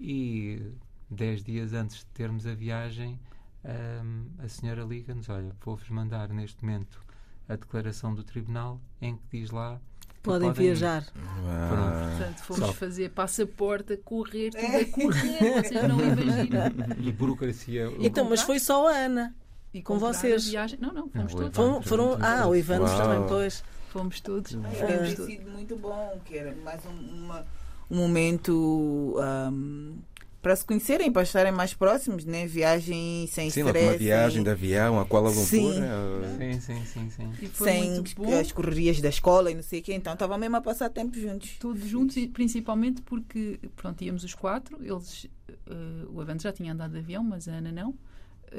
[0.00, 0.60] e
[1.08, 3.16] dez dias antes de termos a viagem,
[3.64, 7.00] ahm, a senhora liga-nos, olha, vou-vos mandar neste momento
[7.48, 9.80] a declaração do tribunal em que diz lá
[10.20, 11.06] Podem podem ir." viajar.
[11.46, 16.96] Ah, Portanto, fomos Só- fazer passaporte a correr, tudo a correr, vocês não imaginam.
[16.98, 17.86] E burocracia.
[18.00, 19.32] Então, mas foi só a Ana.
[19.72, 20.48] E Com vocês?
[20.48, 20.78] Viagem.
[20.80, 21.56] Não, não, fomos Não, todos.
[21.56, 22.96] Foram, foram, ah, o Uau.
[23.02, 23.62] também, pois.
[23.94, 24.52] Fomos todos.
[24.52, 26.90] Deve ter sido muito bom, que era mais um,
[27.24, 27.46] uma-
[27.88, 29.94] um momento ahm,
[30.42, 32.44] para se conhecerem, para estarem mais próximos, né?
[32.44, 33.92] Viagem sem sim, logo estresse.
[33.94, 35.44] uma viagem sem- de avião a Kuala Lumpur.
[35.46, 35.80] Sim.
[35.80, 37.48] eh, Sim, sim, sim, sim.
[37.52, 38.04] Foi sem
[38.40, 39.94] as correrias da escola e não sei o quê.
[39.94, 41.56] Então estava mesmo a passar tempo juntos.
[41.60, 44.76] Todos juntos, e principalmente porque, pronto, íamos os quatro.
[44.84, 47.94] Eles, eh, o Evandro já tinha andado de avião, mas a Ana não.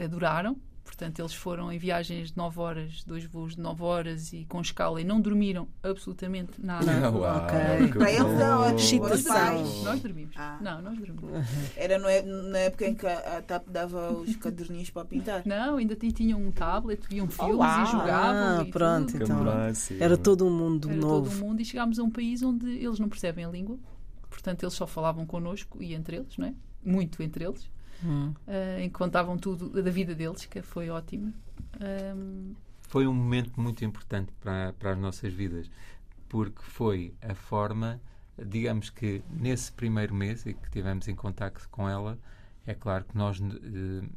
[0.02, 0.56] Adoraram.
[0.86, 4.62] Portanto, eles foram em viagens de 9 horas, dois voos de 9 horas e com
[4.62, 6.86] escala e não dormiram absolutamente nada.
[6.86, 7.17] Não.
[7.19, 7.58] Uau, Ok.
[7.91, 8.80] que Para eles é ótimo.
[8.80, 9.34] Excitação.
[9.36, 9.84] Pais.
[9.84, 10.36] Nós dormimos.
[10.38, 10.58] Ah.
[10.62, 11.45] Não, nós dormimos.
[11.76, 15.41] Era no é- na época em que a a TAP dava os caderninhos para pintar.
[15.45, 17.84] Não, ainda tinham um tablet, viam filmes uau.
[17.84, 18.60] e jogavam.
[18.60, 19.24] Ah, e pronto, tudo.
[19.24, 19.45] Então.
[20.00, 21.30] Era todo um mundo Era novo.
[21.30, 23.78] todo o mundo e chegámos a um país onde eles não percebem a língua.
[24.30, 26.54] Portanto, eles só falavam connosco e entre eles, não é?
[26.84, 27.67] Muito entre eles.
[28.04, 28.34] Hum.
[28.48, 31.34] eh, em que contavam tudo da vida deles, que foi ótimo.
[31.80, 32.54] Ahm,
[32.88, 35.70] Foi um momento muito importante para, para as nossas vidas,
[36.30, 38.00] porque foi a forma,
[38.38, 42.18] digamos que nesse primeiro mês em que tivemos em contacto com ela,
[42.66, 44.08] é claro que nós, eh,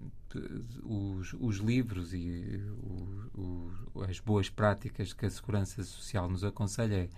[0.82, 6.94] os, os livros e o- o- as boas práticas que a Segurança Social nos aconselha
[7.04, 7.08] é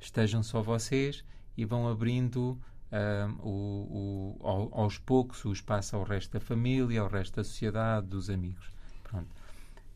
[0.00, 1.24] estejam só vocês
[1.56, 2.58] e vão abrindo
[3.42, 8.06] o, o- ao- aos poucos o espaço ao resto da família, ao resto da sociedade,
[8.06, 8.70] dos amigos.
[9.02, 9.28] Pronto.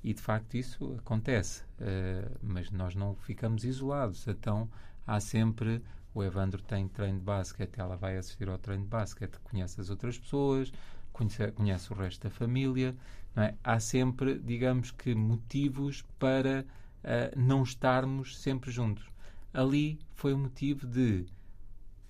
[0.02, 4.26] E de facto isso acontece, eh, mas nós não ficamos isolados.
[4.26, 4.68] Então
[5.06, 5.82] há sempre.
[6.14, 9.90] O Evandro tem treino de basquete, ela vai assistir ao treino de basquete, conhece as
[9.90, 10.72] outras pessoas,
[11.12, 12.96] conhece, conhece o resto da família.
[13.36, 13.54] É?
[13.62, 16.64] Há sempre, digamos que, motivos para
[17.04, 19.08] eh, não estarmos sempre juntos.
[19.52, 21.26] Ali foi o motivo de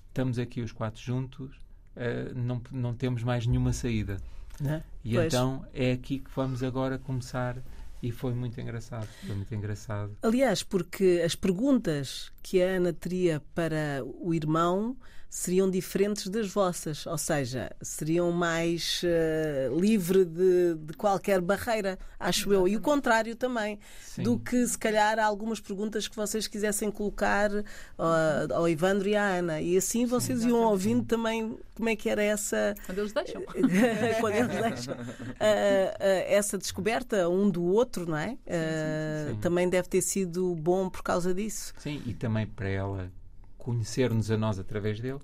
[0.08, 1.56] estamos aqui os quatro juntos,
[1.96, 4.18] eh, não, não temos mais nenhuma saída.
[4.60, 4.82] né?
[5.04, 5.26] E Pois.
[5.26, 7.56] então é aqui que vamos agora começar
[8.02, 9.08] e foi muito engraçado.
[9.26, 10.16] Foi muito engraçado.
[10.22, 14.96] Aliás, porque as perguntas que a Ana teria para o irmão
[15.30, 22.52] seriam diferentes das vossas, ou seja, seriam mais eh, livre de, de qualquer barreira, acho
[22.52, 22.66] eu.
[22.66, 24.22] E o contrário também, Sim.
[24.22, 27.50] do que se calhar algumas perguntas que vocês quisessem colocar
[27.98, 29.60] ah, ao Ivandro e à Ana.
[29.60, 32.74] E assim vocês iam ouvindo também como é que era essa.
[32.86, 33.42] quando eles deixam.
[34.20, 34.96] quando eles deixam
[35.38, 38.30] ah, essa descoberta um do outro, não é?
[38.30, 39.40] Sim, sim.
[39.40, 41.74] Também deve ter sido bom por causa disso.
[41.78, 43.12] Sim, e também para ela
[43.56, 45.20] conhecer-nos a nós através dele,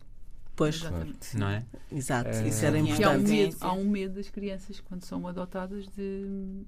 [0.56, 1.36] Pois, Exatamente.
[1.36, 1.64] não é?
[1.90, 3.30] exato, Eh, isso era Sim, E há um, importante.
[3.30, 6.62] medo, há um medo das crianças quando são adotadas de,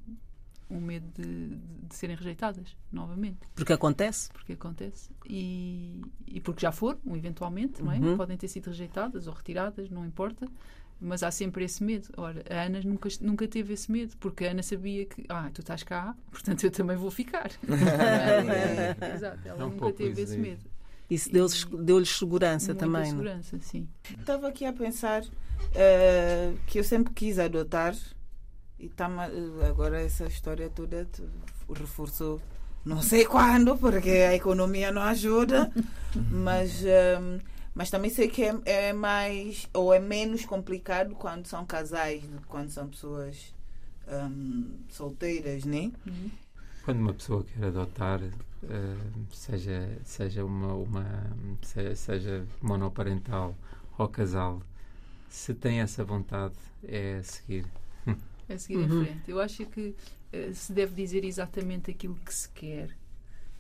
[0.69, 1.57] um medo de, de,
[1.87, 4.29] de serem rejeitadas novamente, Porque acontece.
[4.33, 5.11] porque acontece.
[5.25, 7.99] E, e porque já foram, eventualmente, não é?
[7.99, 8.17] Uhum.
[8.17, 10.49] Podem ter sido rejeitadas ou retiradas, não importa.
[11.01, 12.09] Mas há sempre esse medo.
[12.17, 15.61] Ora, a Ana nunca, nunca teve esse medo, porque a Ana sabia que, ah, tu
[15.61, 17.51] estás cá, portanto eu também vou ficar.
[19.15, 20.39] Exato, ela É um nunca teve esse aí.
[20.41, 20.65] medo.
[21.09, 23.01] Isso deu-lhes deu segurança Muita também.
[23.03, 23.11] não é?
[23.11, 23.89] segurança, sim.
[24.19, 25.23] Estava aqui a pensar
[25.75, 27.95] eh, que eu sempre quis adotar
[28.79, 31.07] e tá, eh, agora essa história toda
[31.73, 32.41] reforçou.
[32.85, 35.71] Não sei quando, porque a economia não ajuda,
[36.31, 37.39] mas, ehm,
[37.77, 42.41] mas também sei que é, é mais ou é menos complicado quando são casais do
[42.41, 43.55] que quando são pessoas
[44.09, 45.93] ehm, solteiras, né?
[46.83, 48.97] Quando uma pessoa quer adotar, eh,
[49.33, 51.05] seja, seja uma, uma
[51.97, 53.55] seja, monoparental
[53.99, 54.63] ou casal,
[55.31, 57.67] se tem essa vontade, é seguir.
[58.49, 58.83] a seguir Uhum.
[58.83, 59.31] em frente.
[59.31, 59.95] Eu acho que
[60.33, 62.97] eh, se deve dizer exatamente aquilo que se quer.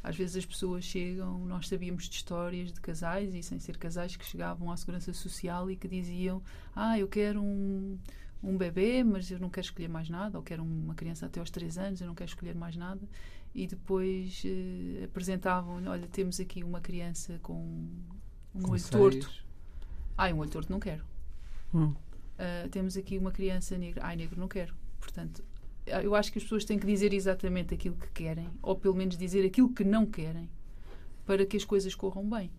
[0.06, 4.14] Às vezes as pessoas chegam, nós sabíamos de histórias de casais e sem ser casais
[4.14, 6.40] que chegavam à segurança social e que diziam:
[6.76, 7.98] Ah, eu quero um,
[8.40, 11.50] um bebê, mas eu não quero escolher mais nada, ou quero uma criança até aos
[11.50, 13.00] 3 anos, eu não quero escolher mais nada.
[13.52, 17.88] E depois eh, apresentavam: Olha, temos aqui uma criança com
[18.54, 19.44] um Com olho seis, torto.
[20.16, 21.04] Ai, um olho torto não quero.
[21.74, 21.86] Hum.
[21.88, 24.06] Uh, temos aqui uma criança negra.
[24.06, 24.72] Ai, negro não quero.
[25.00, 25.42] Portanto,
[25.86, 29.16] eu acho que as pessoas têm que dizer exatamente aquilo que querem, ou pelo menos
[29.16, 30.50] dizer aquilo que não querem,
[31.24, 32.50] para que as coisas corram bem.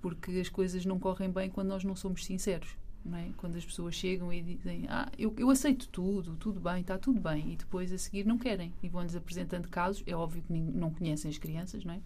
[0.00, 2.76] Porque as coisas não correm bem quando nós não somos sinceros.
[3.04, 3.30] Não é?
[3.36, 7.20] Quando as pessoas chegam e dizem Ah, eu, eu aceito tudo, tudo bem, está tudo
[7.20, 10.02] bem, e depois a seguir não querem e vão-lhes apresentando casos.
[10.06, 12.00] É óbvio que não conhecem as crianças, não é?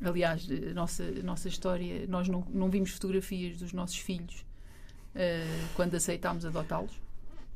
[0.00, 4.44] Aliás, a nossa, a nossa história, nós não, não vimos fotografias dos nossos filhos
[5.14, 7.00] eh, quando aceitámos adotá-los.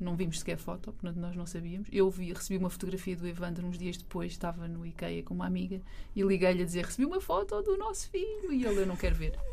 [0.00, 1.88] Não vimos sequer foto, portanto nós não sabíamos.
[1.92, 5.46] Eu vi, recebi uma fotografia do Evandro uns dias depois, estava no IKEA com uma
[5.46, 5.81] amiga
[6.16, 8.52] e liguei-lhe a dizer: Recebi uma foto do nosso filho.
[8.52, 9.38] E ele: Eu não quero ver.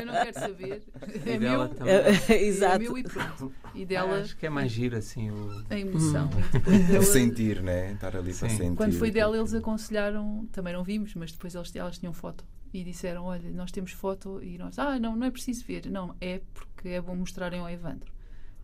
[0.00, 0.82] eu não quero saber.
[1.24, 1.94] E É dela meu, também.
[1.94, 2.78] é Exato.
[2.80, 3.52] meu e pronto.
[3.74, 5.64] E dela, Acho que é mais giro assim o.
[5.70, 6.28] a emoção.
[6.28, 6.86] Hum.
[6.90, 7.92] Dela, Sentir, né?
[7.92, 8.56] Estar ali para Sim.
[8.56, 8.76] sentir.
[8.76, 12.82] quando foi dela, eles aconselharam, também não vimos, mas depois eles, elas tinham foto e
[12.82, 15.86] disseram: Olha, nós temos foto e nós, ah, não, não é preciso ver.
[15.90, 18.10] Não, é porque é bom mostrarem ao Evandro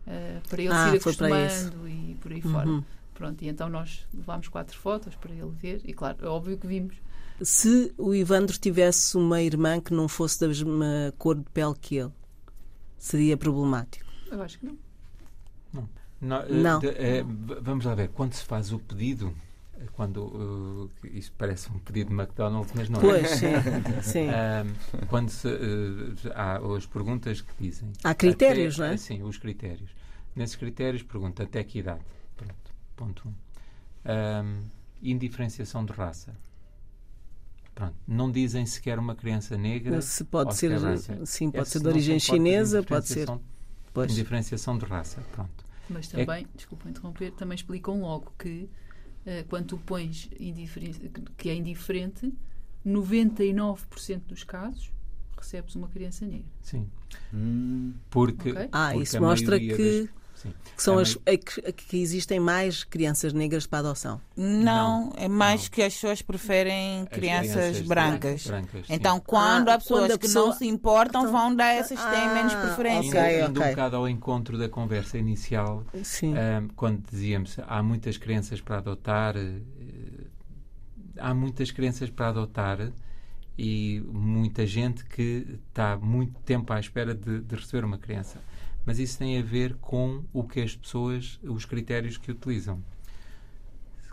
[0.09, 2.67] eh, para ele Ah, se ir acostumando e por aí fora.
[2.67, 2.83] Uhum.
[3.13, 6.65] Pronto, e então nós levámos quatro fotos para ele ver e, claro, é óbvio que
[6.67, 6.95] vimos.
[7.41, 11.95] Se o Ivandro tivesse uma irmã que não fosse da mesma cor de pele que
[11.97, 12.11] ele,
[12.97, 14.05] seria problemático.
[14.31, 14.77] Eu acho que não.
[16.21, 16.79] Não, Não.
[16.81, 19.33] de- eh, v- vamos lá ver, quando se faz o pedido,
[19.93, 23.35] quando eh, isso parece um pedido de McDonald's, mas não Pois, é.
[23.35, 23.47] sim.
[24.03, 24.27] sim.
[24.29, 27.93] Ahm, quando se, eh, há as perguntas que dizem.
[28.03, 28.97] Há critérios, até- não é?
[28.97, 29.89] Sim, os critérios.
[30.39, 31.99] Nesses critérios pergunta até que idade.
[32.37, 33.33] Pronto, ponto um.
[34.05, 34.61] Ahm,
[35.03, 36.33] indiferenciação de raça.
[37.75, 40.01] Pronto, não dizem sequer uma criança negra.
[40.01, 41.25] Se pode ser, raça.
[41.25, 43.19] sim, pode Esse ser de origem chinesa, pode ser.
[43.23, 43.59] indiferenciação-
[43.93, 44.11] Pois.
[44.13, 45.65] Indiferenciação de raça, pronto.
[45.89, 48.69] Mas É também, desculpa interromper, também explicam logo que
[49.25, 50.29] eh, quando tu pões
[51.35, 52.33] que é indiferente,
[52.85, 54.89] 99% dos casos
[55.37, 56.47] recebes uma criança negra.
[56.61, 56.87] Sim.
[57.33, 58.53] Hum, Porque.
[58.71, 59.67] Ah, porque isso a mostra que,
[60.05, 60.09] das-
[60.41, 60.53] sim.
[60.75, 64.19] que são a as, é que, que existem mais crianças negras para adoção.
[64.35, 65.69] Não, é mais não.
[65.69, 68.47] que as pessoas preferem As crianças, brancas.
[68.47, 68.93] brancas, sim.
[68.93, 71.73] Então, quando Ah, há pessoas quando a que pessoa- não se importam, Então- vão dar
[71.73, 73.19] essas que têm menos Ah, preferência.
[73.21, 73.35] ok.
[73.41, 76.33] Indo, indo um bocado ao encontro da conversa inicial, Sim.
[76.37, 79.59] ahm, quando dizíamos há muitas crianças para adotar, eh,
[81.17, 82.91] há muitas crianças para adotar
[83.57, 88.39] e muita gente que está muito tempo à espera de, de receber uma criança.
[88.89, 92.81] Mas isso tem a ver com o que as pessoas, os critérios que utilizam.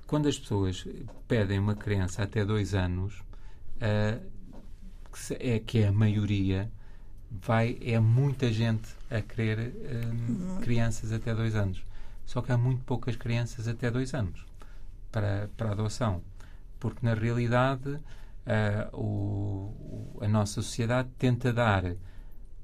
[0.07, 0.87] Quando as pessoas
[1.27, 3.23] pedem uma criança até dois anos,
[5.15, 6.71] se- é que é a maioria,
[7.31, 9.73] vai é muita gente a querer
[10.13, 11.83] hum, crianças até dois anos.
[12.27, 14.45] Só que há muito poucas crianças até dois anos
[15.11, 16.23] para, para adoção.
[16.79, 17.99] Porque, na realidade,
[18.93, 21.85] o- o- a nossa sociedade tenta dar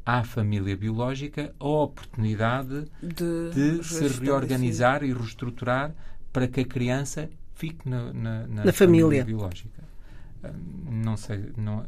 [0.05, 5.93] à família biológica a oportunidade De, de se reorganizar e reestruturar
[6.33, 9.25] para que a criança fique na, na, na Na família.
[9.25, 9.83] biológica.
[10.43, 10.51] Ah,
[10.91, 11.85] Não sei, não,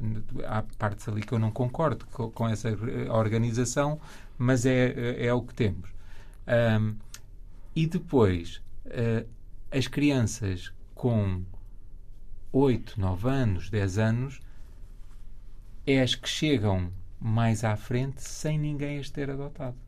[0.46, 4.00] há partes ali que eu não concordo co- com, essa eh, organização,
[4.38, 5.88] mas é, é o que temos.
[6.46, 6.94] Ahm,
[7.74, 9.24] e depois, eh,
[9.72, 11.42] as crianças com
[12.52, 14.40] 8, 9 anos, 10 anos,
[15.86, 16.90] é as que chegam
[17.26, 19.78] mais à frente sem ninguém as ter adotado.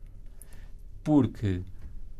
[1.03, 1.61] Porque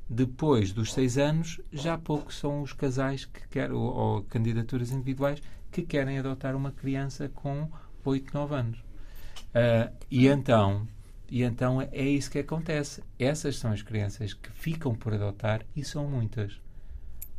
[0.07, 5.41] Depois dos seis anos, já poucos são os casais que querem, ou, ou candidaturas individuais
[5.71, 7.67] que querem adotar uma criança com
[8.05, 8.79] 8, 9 anos.
[8.79, 10.87] Uh, e então,
[11.27, 13.03] e então é isso que acontece.
[13.17, 16.61] Essas são as crianças que ficam por adotar e são muitas.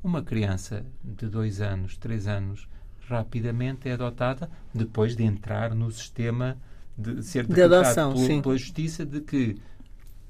[0.02, 2.68] Uma criança de 2 anos, 3 anos,
[3.06, 6.58] rapidamente é adotada depois de entrar no sistema
[6.98, 9.56] de ser de adoção, pelo, pela justiça de que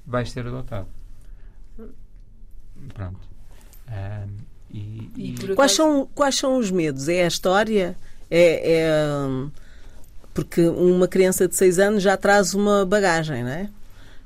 [0.05, 0.87] vais ser adotado.
[2.93, 3.19] Pronto.
[3.87, 5.55] Um, e, e...
[5.55, 7.09] Quais, são, quais são os medos?
[7.09, 7.97] É a história?
[8.29, 8.87] É, é,
[10.33, 13.69] porque uma criança de 6 anos já traz uma bagagem, não é?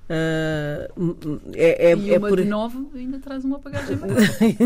[0.04, 2.36] Uh, é, é, e uma é por...
[2.36, 4.18] de 9 ainda traz uma bagagem maior.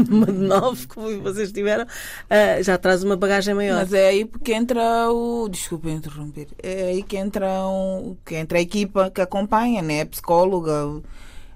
[0.10, 3.78] uma de 9, como vocês tiveram, uh, já traz uma bagagem maior.
[3.78, 5.48] Mas é aí que entra o.
[5.48, 6.48] Desculpa interromper.
[6.62, 10.02] É aí que entra, um, que entra a equipa que acompanha, né?
[10.02, 11.02] A psicóloga,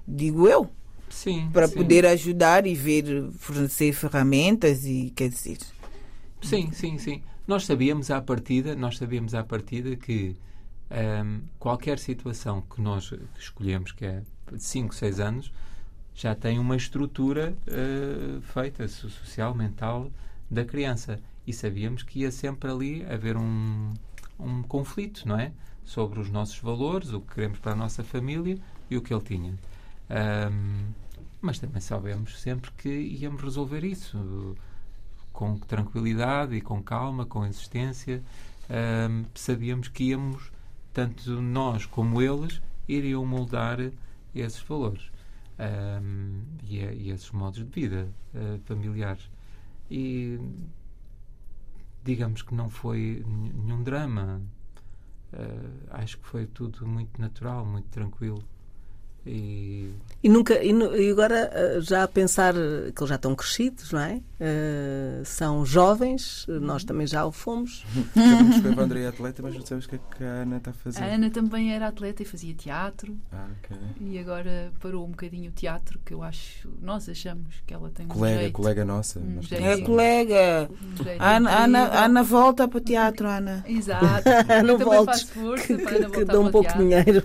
[0.06, 0.70] digo eu.
[1.10, 1.50] Sim.
[1.52, 1.74] Para sim.
[1.74, 5.58] poder ajudar e ver, fornecer ferramentas e quer dizer.
[6.40, 7.22] Sim, sim, sim.
[7.46, 10.36] Nós sabíamos à partida, nós sabíamos à partida que
[10.92, 15.52] um, qualquer situação que nós escolhemos, que é de 5, 6 anos,
[16.14, 20.10] já tem uma estrutura uh, feita, social, mental,
[20.50, 21.18] da criança.
[21.46, 23.94] E sabíamos que ia sempre ali haver um,
[24.38, 25.52] um conflito, não é?
[25.84, 28.58] Sobre os nossos valores, o que queremos para a nossa família
[28.90, 29.54] e o que ele tinha.
[30.10, 30.92] Um,
[31.40, 34.56] mas também sabemos sempre que íamos resolver isso
[35.32, 38.22] com tranquilidade e com calma, com insistência.
[38.70, 40.52] Um, sabíamos que íamos
[40.92, 43.78] tanto nós como eles iriam moldar
[44.34, 45.10] esses valores
[45.58, 49.30] um, e, e, esses modos de vida uh, familiares.
[49.90, 50.38] E
[52.04, 54.42] digamos que não foi nenhum drama.
[55.32, 58.42] Uh, acho que foi tudo muito natural, muito tranquilo.
[59.24, 59.90] E,
[60.22, 64.00] e nunca e, e, agora eh, já a pensar que eles já estão crescidos, não
[64.00, 64.20] é?
[64.42, 67.84] Uh, são jovens, nós também já o fomos.
[68.12, 70.56] Sabemos que a Evandra é atleta, mas não sabemos o que, é que a Ana
[70.56, 71.02] está a fazer.
[71.02, 73.16] A Ana também era atleta e fazia teatro.
[73.32, 73.76] Ah, okay.
[74.00, 78.08] E agora parou um bocadinho o teatro, que eu acho, nós achamos que ela tem
[78.08, 78.52] colega, um jeito.
[78.52, 79.20] Colega nossa.
[79.20, 80.68] Um é colega.
[80.70, 83.64] Um Ana, Ana, Ana volta para o teatro, Ana.
[83.68, 84.28] Exato.
[84.66, 85.22] não voltes.
[85.22, 87.24] Força que, para que dá um pouco de dinheiro.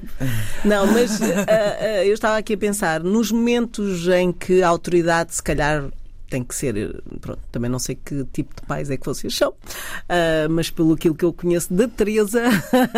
[0.64, 1.20] Não, mas.
[1.20, 5.90] Uh, eu estava aqui a pensar, nos momentos em que a autoridade, se calhar,
[6.30, 7.02] tem que ser.
[7.22, 10.94] Pronto, também não sei que tipo de pais é que vocês são, uh, mas pelo
[10.94, 12.44] aquilo que eu conheço da Teresa,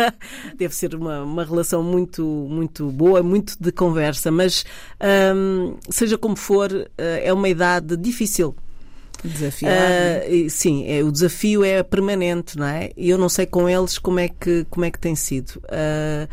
[0.56, 4.64] deve ser uma, uma relação muito, muito boa, muito de conversa, mas
[5.34, 8.54] um, seja como for, uh, é uma idade difícil.
[9.22, 9.76] Desafiado.
[10.26, 12.90] Uh, sim, é, o desafio é permanente, não é?
[12.96, 15.56] E eu não sei com eles como é que, como é que tem sido.
[15.66, 16.26] Uh,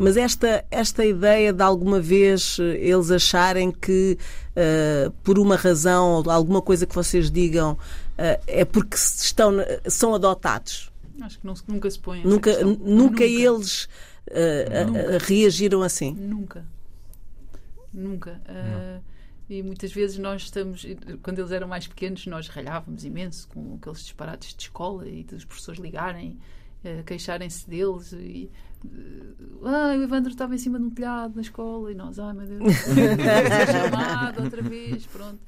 [0.00, 4.16] mas esta, esta ideia de alguma vez eh, eles acharem que
[4.56, 10.14] uh, por uma razão ou alguma coisa que vocês digam uh, é porque estão, são
[10.14, 10.90] adotados.
[11.20, 12.24] Acho que não, nunca se põe.
[12.24, 13.84] Nunca, nunca, nunca, eles
[14.28, 15.18] uh, nunca.
[15.18, 16.14] reagiram assim.
[16.14, 16.64] Nunca.
[17.92, 18.40] Nunca.
[19.50, 20.86] E muitas vezes nós estamos,
[21.22, 25.44] quando eles eram mais pequenos, nós ralhávamos imenso com aqueles disparates de escola e dos
[25.44, 26.38] professores ligarem,
[27.04, 28.12] queixarem-se deles.
[28.12, 28.50] E,
[29.64, 32.46] ah, o Evandro estava em cima de um telhado na escola e nós, ai meu
[32.46, 32.74] Deus,
[33.70, 35.40] chamado outra vez, pronto.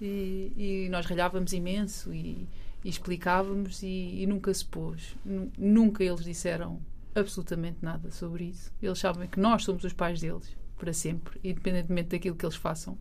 [0.00, 2.48] E, e nós ralhávamos imenso e,
[2.84, 5.16] e explicávamos e, e, nunca se pôs.
[5.58, 6.80] Nunca eles disseram
[7.14, 8.72] absolutamente nada sobre isso.
[8.80, 12.96] Eles sabem que nós somos os pais deles para sempre, independentemente daquilo que eles façam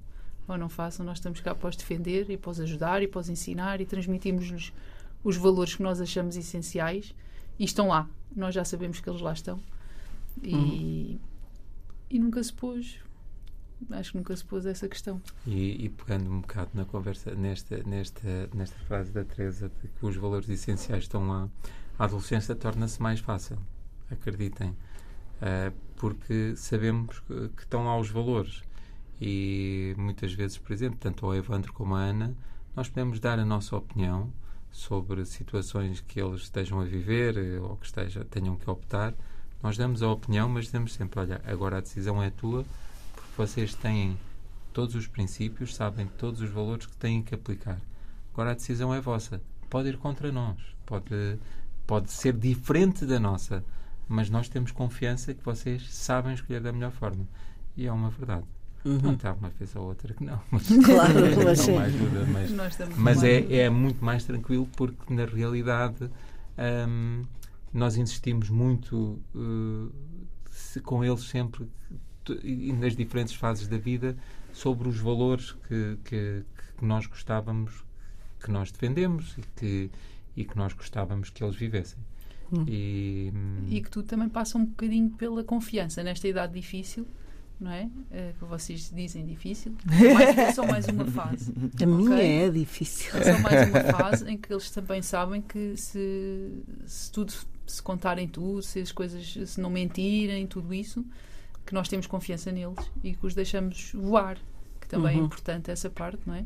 [0.47, 3.19] ou não façam, nós estamos cá para os defender e para os ajudar e para
[3.19, 4.71] os ensinar e transmitimos-lhes
[5.23, 7.15] os valores que nós achamos essenciais
[7.59, 8.07] e estão lá.
[8.35, 9.59] Nós já sabemos que eles lá estão
[10.41, 11.19] e, uhum.
[12.09, 12.99] e nunca se pôs.
[13.91, 15.21] Acho que nunca se pôs essa questão.
[15.45, 20.05] E, e, pegando um bocado na conversa, nesta, nesta, nesta frase da Teresa, de que
[20.05, 21.49] os valores essenciais estão lá,
[21.99, 23.57] a adolescência torna-se mais fácil,
[24.09, 24.69] acreditem.
[24.69, 28.63] Uh, porque sabemos que, que estão lá os valores.
[29.21, 32.35] E muitas vezes, por exemplo, tanto ao Evandro como à Ana,
[32.75, 34.31] nós podemos dar a nossa opinião
[34.75, 39.13] sobre situações que eles estejam a viver eh, ou que esteja, tenham que optar
[39.65, 42.63] nós damos a opinião, mas dizemos sempre: olha, agora a decisão é tua,
[43.15, 44.15] porque vocês têm
[44.71, 47.81] todos os princípios, sabem todos os valores que têm que aplicar.
[48.31, 49.41] Agora a decisão é vossa.
[49.67, 51.39] Pode ir contra nós, pode,
[51.87, 53.65] pode ser diferente da nossa,
[54.07, 57.27] mas nós temos confiança que vocês sabem escolher da melhor forma.
[57.75, 58.45] E é uma verdade.
[58.85, 58.99] Uhum.
[59.01, 61.13] Não está uma vez ou outra que não, mas claro,
[61.43, 66.07] mas não ajuda, mas, mas é, é muito mais tranquilo porque na realidade
[66.87, 67.23] hum,
[67.73, 69.91] nós insistimos muito uh,
[70.51, 71.67] se, com eles sempre
[72.43, 74.15] e nas diferentes fases da vida
[74.53, 76.43] sobre os valores que, que,
[76.77, 77.83] que nós gostávamos,
[78.39, 79.91] que nós defendemos e que,
[80.35, 81.99] e que nós gostávamos que eles vivessem.
[82.67, 86.03] E, hum, E que tudo também passa um bocadinho pela confiança.
[86.03, 87.05] Nesta idade difícil,
[87.59, 87.89] não é?
[88.11, 89.73] Eh, que vocês dizem difícil.
[89.91, 91.53] É, mais, é só mais uma fase.
[91.81, 92.25] A minha Ok?
[92.45, 93.15] é difícil.
[93.17, 96.51] É só mais uma fase em que eles também sabem que se,
[96.85, 97.33] se tudo
[97.65, 101.03] se contarem tudo, se as coisas se não mentirem, tudo isso,
[101.65, 104.37] que nós temos confiança neles e que os deixamos voar,
[104.79, 105.25] que também é Uhum.
[105.25, 106.45] importante essa parte, não é?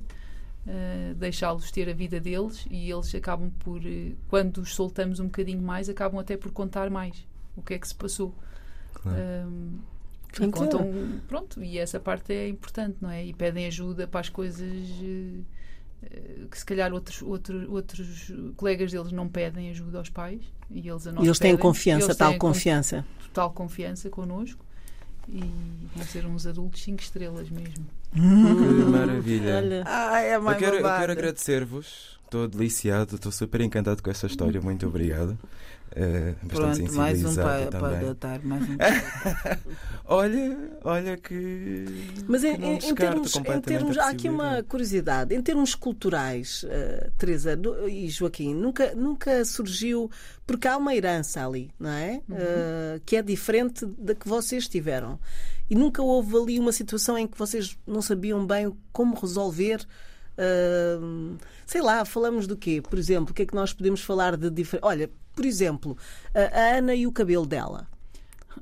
[0.67, 5.25] Uh, deixá-los ter a vida deles e eles acabam por, eh, quando os soltamos um
[5.25, 8.33] bocadinho mais, acabam até por contar mais o que é que se passou.
[8.93, 9.17] Claro.
[9.47, 9.79] Um,
[10.31, 13.25] e Portanto, contam, pronto, e essa parte é importante, não é?
[13.25, 14.63] E pedem ajuda para as coisas
[16.03, 20.87] eh, que se calhar outros, outros, outros colegas deles não pedem ajuda aos pais e
[20.87, 23.05] eles a nós E eles têm pedem, confiança, eles tal têm con- confiança.
[23.25, 24.63] total confiança connosco
[25.27, 25.41] e
[25.95, 27.85] vão ser uns adultos cinco estrelas mesmo.
[28.13, 29.57] Que maravilha.
[29.57, 32.17] Olha, Ai, é Eu quero, eu quero agradecer-vos.
[32.25, 34.61] Estou deliciado, estou super encantado com essa história.
[34.61, 35.37] Muito obrigado.
[35.95, 38.77] Eh, bastante Pronto, mais um para, para adotar, mais um.
[40.05, 41.85] Olha, olha que.
[42.27, 45.35] Mas em, que em- termos, em termos há aqui uma curiosidade.
[45.35, 50.09] Em termos culturais, eh, Teresa no- e Joaquim, nunca, nunca surgiu.
[50.47, 52.21] Porque há uma herança ali, não é?
[52.31, 55.19] Eh, que é diferente da que vocês tiveram.
[55.69, 59.85] E nunca houve ali uma situação em que vocês não sabiam bem como resolver.
[61.65, 62.81] Sei lá, falamos do quê?
[62.81, 64.85] Por exemplo, o que é que nós podemos falar de diferente?
[64.85, 65.97] Olha, por exemplo,
[66.33, 67.87] a, Ana e o cabelo dela.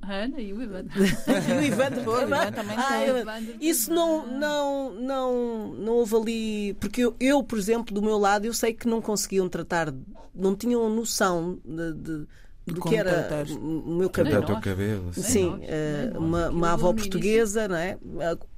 [0.01, 0.85] A Ana e o Ivan.
[0.95, 3.57] E o o Ivan também Ah, tem.
[3.59, 6.73] Isso não, não, não, não houve ali.
[6.75, 9.93] Porque eu, eu, por exemplo, do meu lado, eu sei que não conseguiam tratar,
[10.35, 12.27] não tinham noção de, de-
[12.67, 13.47] do que era tratar.
[13.55, 14.43] o meu cabelo.
[14.43, 14.63] o teu nós.
[14.63, 15.13] cabelo.
[15.13, 17.97] Sim, nós, eh, uma, avó portuguesa, não é?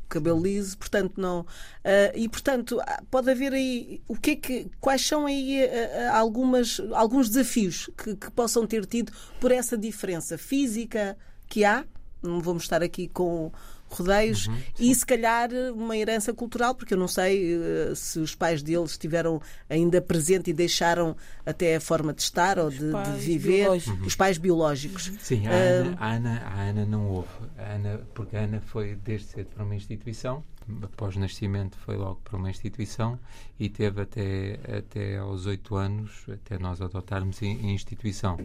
[0.10, 1.46] Cabelo liso, portanto, não.
[1.84, 4.02] ah, e, portanto, ah, pode haver aí.
[4.08, 8.86] O que é que, quais são aí ah, algumas, alguns desafios que, que possam ter
[8.86, 11.86] tido por essa diferença física que há?
[12.22, 13.52] Não vamos estar aqui com
[13.90, 14.48] rodeios
[14.80, 18.92] e se calhar uma herança cultural, porque eu não sei eh, se os pais deles
[18.92, 21.16] estiveram ainda presente e deixaram
[21.46, 24.08] até a forma de estar ou de, de viver, biológicos.
[24.08, 25.12] os pais biológicos.
[25.20, 27.28] Sim, a, Ana, a, Ana, a Ana não houve.
[27.58, 30.44] A Ana, porque a Ana foi desde cedo para uma instituição,
[30.84, 33.20] após o nascimento foi logo para uma instituição
[33.60, 38.38] e teve até, até aos oito anos, até nós adotarmos em, em instituição.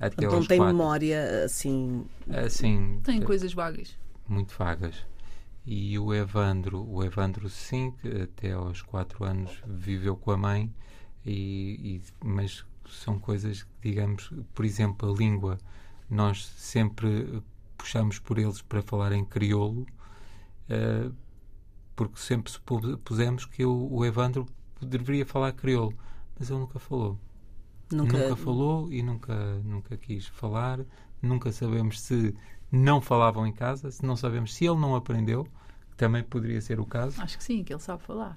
[0.00, 0.74] Até Então tem quatro.
[0.74, 2.04] memória assim.
[2.28, 3.96] Assim, Tem te- coisas vagas.
[4.28, 5.06] Muito vagas.
[5.66, 10.72] E o Evandro, o Evandro sim, que até aos quatro anos viveu com a mãe,
[11.24, 15.58] e, e- mas são coisas que, digamos, por exemplo, a língua,
[16.10, 17.42] nós sempre
[17.78, 19.86] puxamos por eles para falar em crioulo,
[20.68, 21.10] eh,
[21.96, 24.46] porque sempre supu- pusemos que o, o Evandro
[24.80, 25.96] deveria falar crioulo,
[26.38, 27.18] mas ele nunca falou.
[27.90, 30.80] Nunca, Nunca falou e nunca, nunca quis falar.
[31.22, 32.34] Nunca sabemos se
[32.72, 35.44] não falavam em casa, se não sabemos se ele não aprendeu,
[35.90, 37.20] que também poderia ser o caso.
[37.20, 38.34] Acho que sim, que ele sabe falar.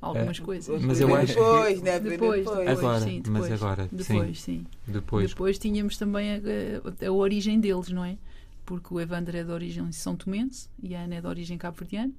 [0.00, 0.82] Algumas É, coisas.
[0.82, 2.00] mas eu acho que- Depois, né?
[2.00, 3.50] Depois, depois, Agora, sim, depois.
[3.50, 4.66] mas agora, Depois, sim.
[4.86, 8.16] Depois, Depois tínhamos também a, a- a origem deles, não é?
[8.66, 12.12] Porque o Evandro é de origem São Tomense e a Ana é de origem cabo-verdiana.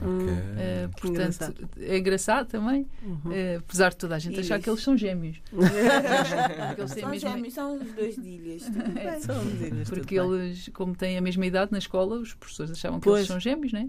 [0.00, 0.26] Ok.
[0.58, 1.68] Eh, que portanto, engraçado.
[1.78, 2.86] é engraçado também,
[3.32, 4.46] eh, apesar de toda a gente Ilhas.
[4.46, 5.40] achar que eles são gêmeos.
[6.78, 8.62] eles São mesma- gêmeos, são os dois de ilhas.
[8.96, 9.36] É, São
[9.88, 10.30] porque bem.
[10.32, 13.18] eles, como têm a mesma idade na escola, os professores achavam que Pois.
[13.18, 13.88] eles são gêmeos, não é?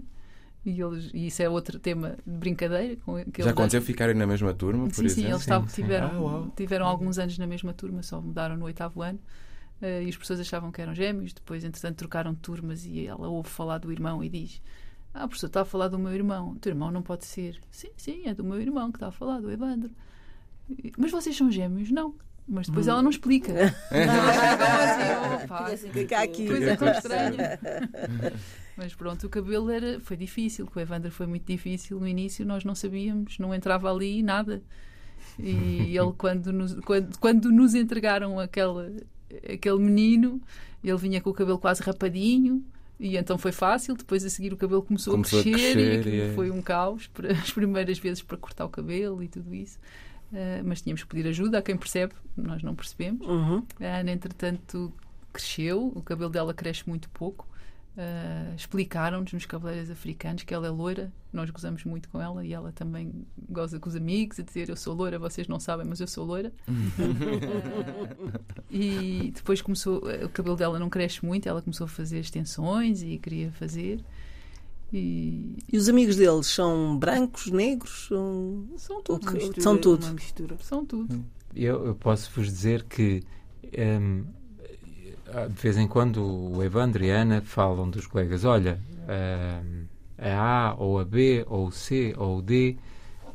[0.64, 2.96] E, eles, e isso é outro tema de brincadeira.
[3.04, 5.30] Com, que Já eles aconteceu ficarem na mesma turma, por Sim, sim, exemplo?
[5.30, 5.82] eles estavam- Sim, sim.
[5.82, 9.18] tiveram, Ah, tiveram alguns anos na mesma turma, só mudaram no oitavo ano.
[9.82, 13.26] eh, e as pessoas achavam que eram gêmeos, depois, entretanto, trocaram de turmas e ela
[13.28, 14.60] ouve falar do irmão e diz:
[15.12, 16.50] Ah, professor está a falar do meu irmão.
[16.52, 17.58] O teu irmão não pode ser.
[17.70, 19.90] Sim, sim, é do meu irmão que está a falar, do Evandro.
[20.70, 21.90] "E- Mas vocês são gêmeos?
[21.90, 22.14] Não.
[22.48, 23.52] Mas depois ela não explica.
[23.90, 26.46] assim, opa, Fica assim, Fica aqui.
[26.46, 27.58] coisa tão estranha.
[28.76, 32.00] Mas pronto, o cabelo era, foi difícil, com o Evandro foi muito difícil.
[32.00, 34.62] No início nós não sabíamos, não entrava ali nada.
[35.38, 39.04] E ele, quando nos, quando, quando nos entregaram aquele,
[39.52, 40.40] aquele menino,
[40.82, 42.64] ele vinha com o cabelo quase rapadinho.
[43.00, 45.96] E então foi fácil, depois a seguir o cabelo começou, Começou a, a crescer, crescer,
[45.96, 46.32] e aquilo e é.
[46.34, 49.78] foi um caos para as primeiras vezes para cortar o cabelo e tudo isso.
[50.32, 53.26] Ah, mas tínhamos que pedir ajuda a quem percebe, nós não percebemos.
[53.26, 53.64] Uhum.
[53.80, 54.92] A Ana, entretanto,
[55.32, 57.48] cresceu, o cabelo dela cresce muito pouco.
[57.96, 62.52] Uh, explicaram-nos nos cabeleireiros africanos que ela é loira, nós gozamos muito com ela e
[62.52, 66.00] ela também goza com os amigos a dizer eu sou loira, vocês não sabem, mas
[66.00, 66.52] eu sou loira.
[66.68, 73.02] uh, e depois começou, o cabelo dela não cresce muito, ela começou a fazer extensões
[73.02, 74.00] e queria fazer.
[74.92, 78.06] E, e os amigos deles são brancos, negros?
[78.08, 79.32] São, são tudo.
[79.32, 80.04] Mistura, são tudo.
[80.62, 81.24] São tudo.
[81.54, 83.22] Eu, eu posso vos dizer que.
[83.76, 84.24] Um,
[85.48, 88.78] de vez em quando o Evandro e a Ana falam dos colegas: olha,
[89.08, 89.84] um,
[90.18, 92.76] a A ou a B ou o C ou o D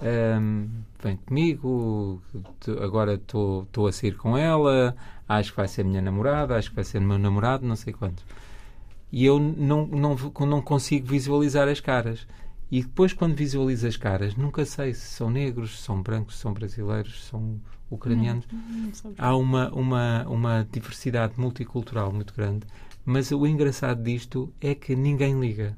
[0.01, 0.67] um,
[1.01, 2.21] vem comigo,
[2.81, 4.95] agora estou a sair com ela,
[5.27, 8.23] acho que vai ser minha namorada, acho que vai ser meu namorado, não sei quanto.
[9.11, 12.27] E eu não, não, não consigo visualizar as caras.
[12.71, 16.41] E depois, quando visualizo as caras, nunca sei se são negros, se são brancos, se
[16.41, 17.59] são brasileiros, se são
[17.89, 18.45] ucranianos.
[18.51, 22.65] Não, não Há uma, uma, uma diversidade multicultural muito grande,
[23.05, 25.77] mas o engraçado disto é que ninguém liga.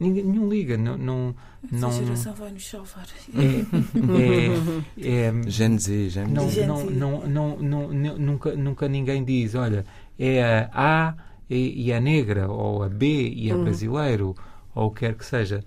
[0.00, 0.76] Ninguém, nenhum liga.
[0.76, 1.36] Não, não,
[1.70, 3.06] não, Essa geração vai nos salvar.
[3.34, 6.66] É, é, é, Gen Z, Gen não, Z.
[6.66, 9.84] Não, não, não, não, nunca, nunca ninguém diz, olha,
[10.18, 11.16] é a A
[11.48, 13.62] e, e a negra, ou a B e a hum.
[13.62, 14.34] brasileiro,
[14.74, 15.62] ou o que quer que seja.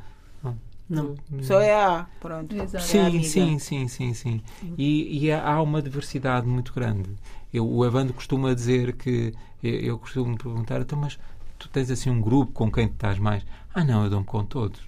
[0.90, 1.16] Não.
[1.42, 2.56] Só é A, pronto.
[2.56, 2.86] Exato.
[2.86, 4.42] Sim, é sim, sim, sim, sim.
[4.78, 7.10] E, e, há uma diversidade muito grande.
[7.54, 11.20] Eu, o Evandro costuma dizer que eu, eu costumo perguntar, então, mas
[11.60, 13.46] tu tens assim um grupo com quem estás mais?
[13.74, 14.80] Ah, não, eu dou-me com todos.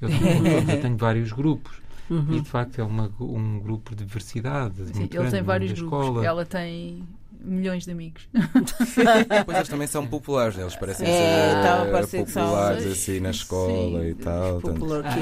[0.00, 0.68] Eu, dou com todos.
[0.68, 1.82] eu tenho vários grupos.
[2.12, 2.36] Uhum.
[2.36, 4.76] E de facto é uma, um grupo de diversidade.
[4.76, 5.98] Sim, muito ele grande, tem vários grupos.
[6.00, 6.26] Escola.
[6.26, 7.02] Ela tem
[7.40, 8.28] milhões de amigos.
[9.46, 14.14] pois eles também são populares, eles parecem é, ser populares assim na escola Sim, e
[14.14, 14.60] tal.
[14.60, 14.92] Tanto...
[14.92, 15.14] A Ana,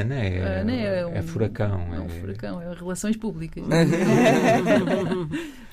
[0.00, 1.94] Ana, é, Ana é, um, é furacão.
[1.94, 2.08] É um é.
[2.08, 3.62] furacão, é relações públicas.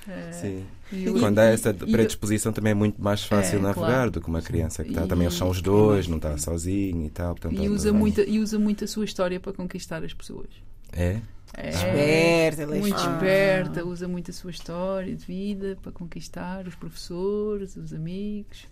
[0.08, 0.32] É.
[0.32, 0.66] Sim.
[0.92, 4.12] E quando há essa predisposição também é muito mais fácil é, navegar claro.
[4.12, 5.08] do que uma criança que está.
[5.08, 7.36] Também eles são os dois, não está sozinho e tal.
[7.36, 10.50] Portanto, e, usa muito, e usa muito a sua história para conquistar as pessoas.
[10.94, 11.20] É?
[11.58, 13.86] É, esperta, ela é muito esperta, ah.
[13.86, 18.68] usa muito a sua história de vida para conquistar os professores, os amigos.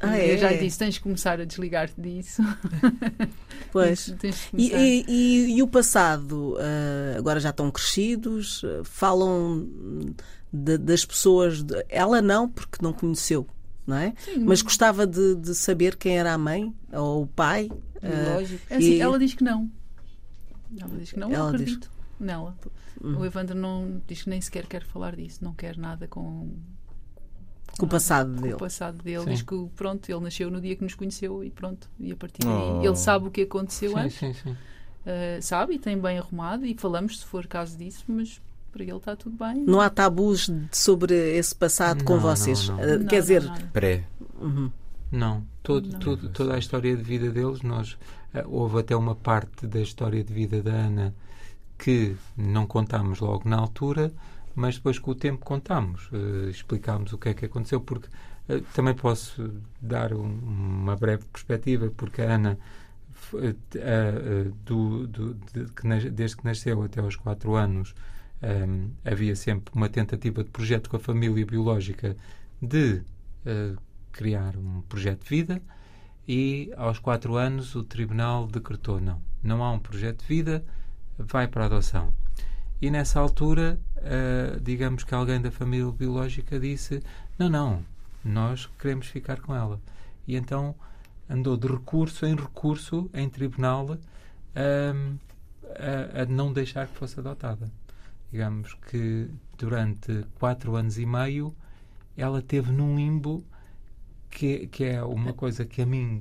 [0.00, 0.34] Ah, é?
[0.34, 2.42] Eu já disse, tens de começar a desligar-te disso.
[3.70, 4.14] Pois.
[4.56, 9.66] e, e, e, e, o passado, uh, agora já estão crescidos, uh, falam
[10.54, 11.62] de, das pessoas.
[11.62, 13.46] De, ela não, porque não conheceu.
[13.86, 14.14] Não é?
[14.18, 17.70] Sim, mas gostava de, de, saber quem era a mãe ou o pai.
[18.02, 18.64] Lógico.
[18.64, 19.70] Uh, é assim, ela diz que não.
[20.80, 21.90] Ela diz que não, ela acredito.
[21.90, 22.56] Diz nela.
[23.02, 23.18] Uhum.
[23.18, 26.48] O Evandro não diz que nem sequer quer falar disso, não quer nada com
[27.78, 28.54] com o passado com dele.
[28.54, 29.24] o passado dele.
[29.24, 29.30] Sim.
[29.30, 31.90] Diz que pronto, ele nasceu no dia que nos conheceu e pronto.
[31.98, 32.82] E a partir daí oh.
[32.82, 34.16] ele sabe o que aconteceu sim, antes.
[34.16, 34.50] Sim, sim.
[34.50, 38.40] Uh, sabe e tem bem arrumado e falamos se for caso disso, mas
[38.74, 39.64] para ele está tudo bem.
[39.64, 42.68] Não há tabus sobre esse passado não, com vocês.
[42.68, 42.96] Não, não.
[42.96, 44.04] Uh, quer dizer, pré.
[44.40, 44.68] Uhum.
[45.12, 47.98] Não, todo, todo, toda a história de vida deles, nós uh,
[48.46, 51.14] houve até uma parte da história de vida da Ana
[51.78, 54.12] que não contámos logo na altura,
[54.56, 58.08] mas depois com o tempo contámos, uh, explicámos o que é que aconteceu, porque
[58.48, 62.58] uh, também posso dar um, uma breve perspectiva, porque a Ana,
[63.34, 67.94] uh, do, do, de, que, desde que nasceu até aos 4 anos,
[68.44, 72.16] um, havia sempre uma tentativa de projeto com a família biológica
[72.60, 73.02] de
[74.10, 75.62] criar um projeto de vida
[76.26, 80.64] e aos 4 anos o tribunal decretou não, não há um projeto de vida,
[81.18, 82.14] vai para a adoção.
[82.80, 87.02] E nessa altura, uh, digamos que alguém da família biológica disse:
[87.38, 87.84] Não, não,
[88.24, 89.80] nós queremos ficar com ela.
[90.26, 90.74] E então
[91.28, 95.18] andou de recurso em recurso em tribunal uh,
[96.16, 97.70] a, a não deixar que fosse adotada.
[98.34, 101.54] Digamos que durante quatro anos e meio
[102.16, 103.44] ela teve num limbo
[104.28, 106.20] que, que é uma coisa que a mim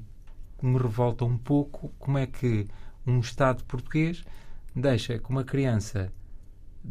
[0.62, 1.92] me revolta um pouco.
[1.98, 2.68] Como é que
[3.04, 4.24] um Estado português
[4.76, 6.14] deixa que uma criança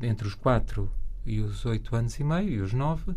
[0.02, 0.90] entre os 4
[1.24, 3.14] e os 8 anos e meio e os 9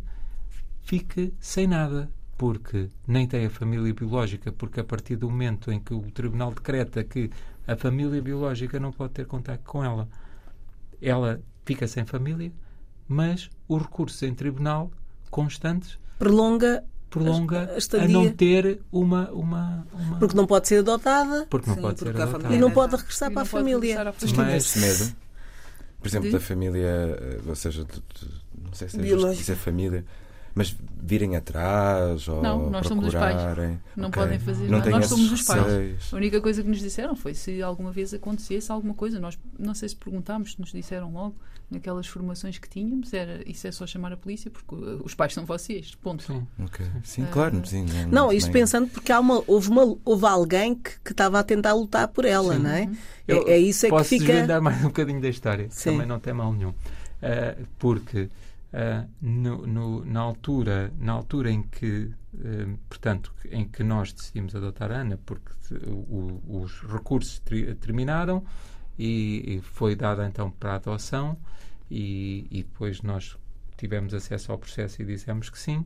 [0.83, 5.79] fique sem nada, porque nem tem a família biológica, porque a partir do momento em
[5.79, 7.31] que o tribunal decreta que
[7.65, 10.07] a família biológica não pode ter contato com ela,
[11.01, 12.51] ela fica sem família,
[13.07, 14.91] mas os recursos em tribunal
[15.29, 20.79] constantes prolonga prolonga a, a, a, não ter uma, uma, uma, Porque não pode ser
[20.79, 21.47] adotada.
[21.49, 22.53] Porque não Sim, pode ser adotada.
[22.53, 24.03] E não pode regressar para a família.
[24.03, 25.15] Mas tem esse medo.
[25.99, 26.33] Por exemplo, de?
[26.33, 28.31] da família, eh, ou seja, de, de,
[28.63, 30.05] não sei se é justo dizer família,
[30.57, 33.35] Mas virem atrás ou Não, nós somos os pais.
[33.35, 33.79] procurarem.
[33.95, 34.23] Não Ok.
[34.23, 34.89] podem fazer Não nada.
[34.89, 35.61] Nós somos os pais.
[35.65, 36.13] receios.
[36.13, 39.19] A única coisa que nos disseram foi se alguma vez acontecesse alguma coisa.
[39.19, 41.35] Nós não sei se perguntámos, se nos disseram logo
[41.69, 45.33] naquelas formações que tínhamos, era isso é só chamar a polícia porque uh, os pais
[45.33, 45.93] são vocês.
[45.95, 46.23] Ponto.
[46.23, 46.47] Sim.
[46.63, 46.85] Ok.
[47.03, 47.31] Sim, Ah.
[47.33, 47.61] claro.
[47.65, 51.37] Sim, Não, isto também- pensando porque há uma, houve, uma, houve alguém que, que estava
[51.39, 52.61] a tentar lutar por ela, Sim.
[52.61, 52.89] não é?
[53.27, 54.25] Eu É, é isso é que Posso fica.
[54.25, 55.91] desvendar mais um bocadinho da história, Sim.
[55.91, 56.73] também não tem mal nenhum.
[57.21, 58.29] Ah, porque
[58.75, 62.11] ah, no- no- na, altura, na altura em que,
[62.43, 65.51] eh, portanto, em que nós decidimos adotar a Ana, porque
[65.87, 68.43] o- os recursos tri- terminaram
[68.99, 71.37] e, e foi dada então para adoção
[71.89, 73.37] e, e depois nós
[73.77, 75.85] tivemos acesso ao processo e dissemos que sim.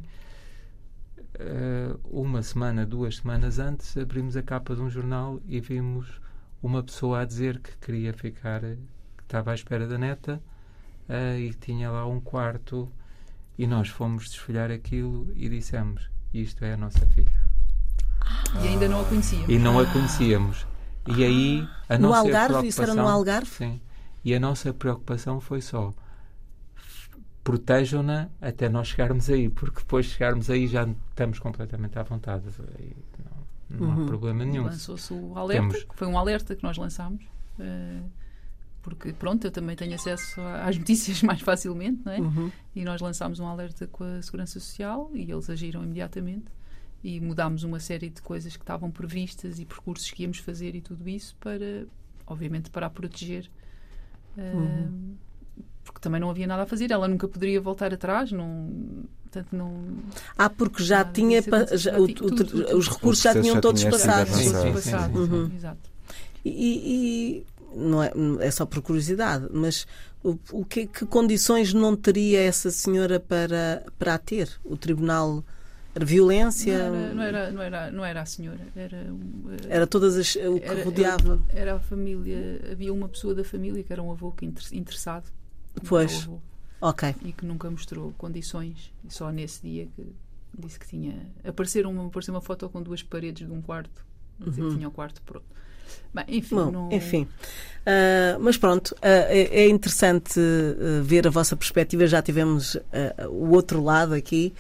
[1.40, 6.20] Ah, uma semana, duas semanas antes, abrimos a capa de um jornal e vimos
[6.62, 10.42] uma pessoa a dizer que queria ficar, que estava à espera da neta
[11.10, 12.90] ah, e tinha lá um quarto.
[13.58, 17.50] E nós fomos desfolhar aquilo e dissemos: Isto é a nossa filha.
[18.64, 19.50] E ainda não a conhecíamos.
[19.50, 20.66] E não a conhecíamos.
[21.08, 22.68] E aí a No nossa Algarve?
[22.68, 23.50] Isso era no preocupação- Algarve?
[23.50, 23.82] Sim.
[24.24, 25.94] E a nossa preocupação foi só
[27.44, 32.46] protejam-na até nós chegarmos aí, porque depois de chegarmos aí já estamos completamente à vontade.
[33.70, 34.04] Não, não Uhum.
[34.04, 34.66] há problema nenhum.
[34.66, 37.24] Lançou-se o alerta, Temos- que foi um alerta que nós lançámos.
[37.60, 38.02] eh,
[38.82, 42.20] porque, pronto, eu também tenho acesso às notícias mais facilmente, não é?
[42.20, 42.52] Uhum.
[42.76, 46.46] E nós lançámos um alerta com a Segurança Social e eles agiram imediatamente
[47.04, 50.82] e mudámos uma série de coisas que estavam previstas e percursos que íamos fazer e
[50.82, 51.86] tudo isso para,
[52.28, 53.50] obviamente, para a proteger.
[54.38, 55.16] Uhum.
[55.84, 58.70] Porque também não havia nada a fazer, ela nunca poderia voltar atrás, não,
[59.24, 59.82] portanto, não,
[60.38, 61.42] Ah, porque já Nada tinha.
[61.78, 64.32] já- o- tudo, tudo, os recursos já tinham já todos passados.
[64.32, 64.82] passado.
[64.82, 65.18] sim, sim.
[65.18, 65.52] Uhum.
[65.56, 65.90] Exato.
[66.46, 67.46] E, e-
[67.76, 68.12] não é,
[68.42, 69.86] é só por curiosidade, mas
[70.24, 74.50] o, o que, que condições não teria essa senhora para, para a ter?
[74.64, 75.44] O tribunal
[75.96, 76.90] era violência?
[76.90, 80.36] Não era, não, era, não, era, não era a senhora, era, eh, Era todas as,
[80.36, 81.40] o que era- rodeava.
[81.50, 85.26] era a família, havia uma pessoa da família que era um avô que inter- interessado
[85.88, 86.24] Pois.
[86.24, 86.40] avô,
[86.82, 87.16] Ok.
[87.24, 90.06] e que nunca mostrou condições, e só nesse dia que
[90.58, 91.26] disse que tinha.
[91.44, 94.04] Apareceram uma, apareceu uma foto com duas paredes de um quarto,
[94.40, 95.46] dizer que tinha o quarto pronto.
[96.14, 96.66] Bem, enfim, Uhum.
[96.66, 97.28] Bom, não, enfim.
[97.86, 102.06] Ah, mas pronto, ah, é, é interessante ah, ver a vossa perspectiva.
[102.08, 102.78] Já tivemos
[103.30, 104.54] o outro lado aqui.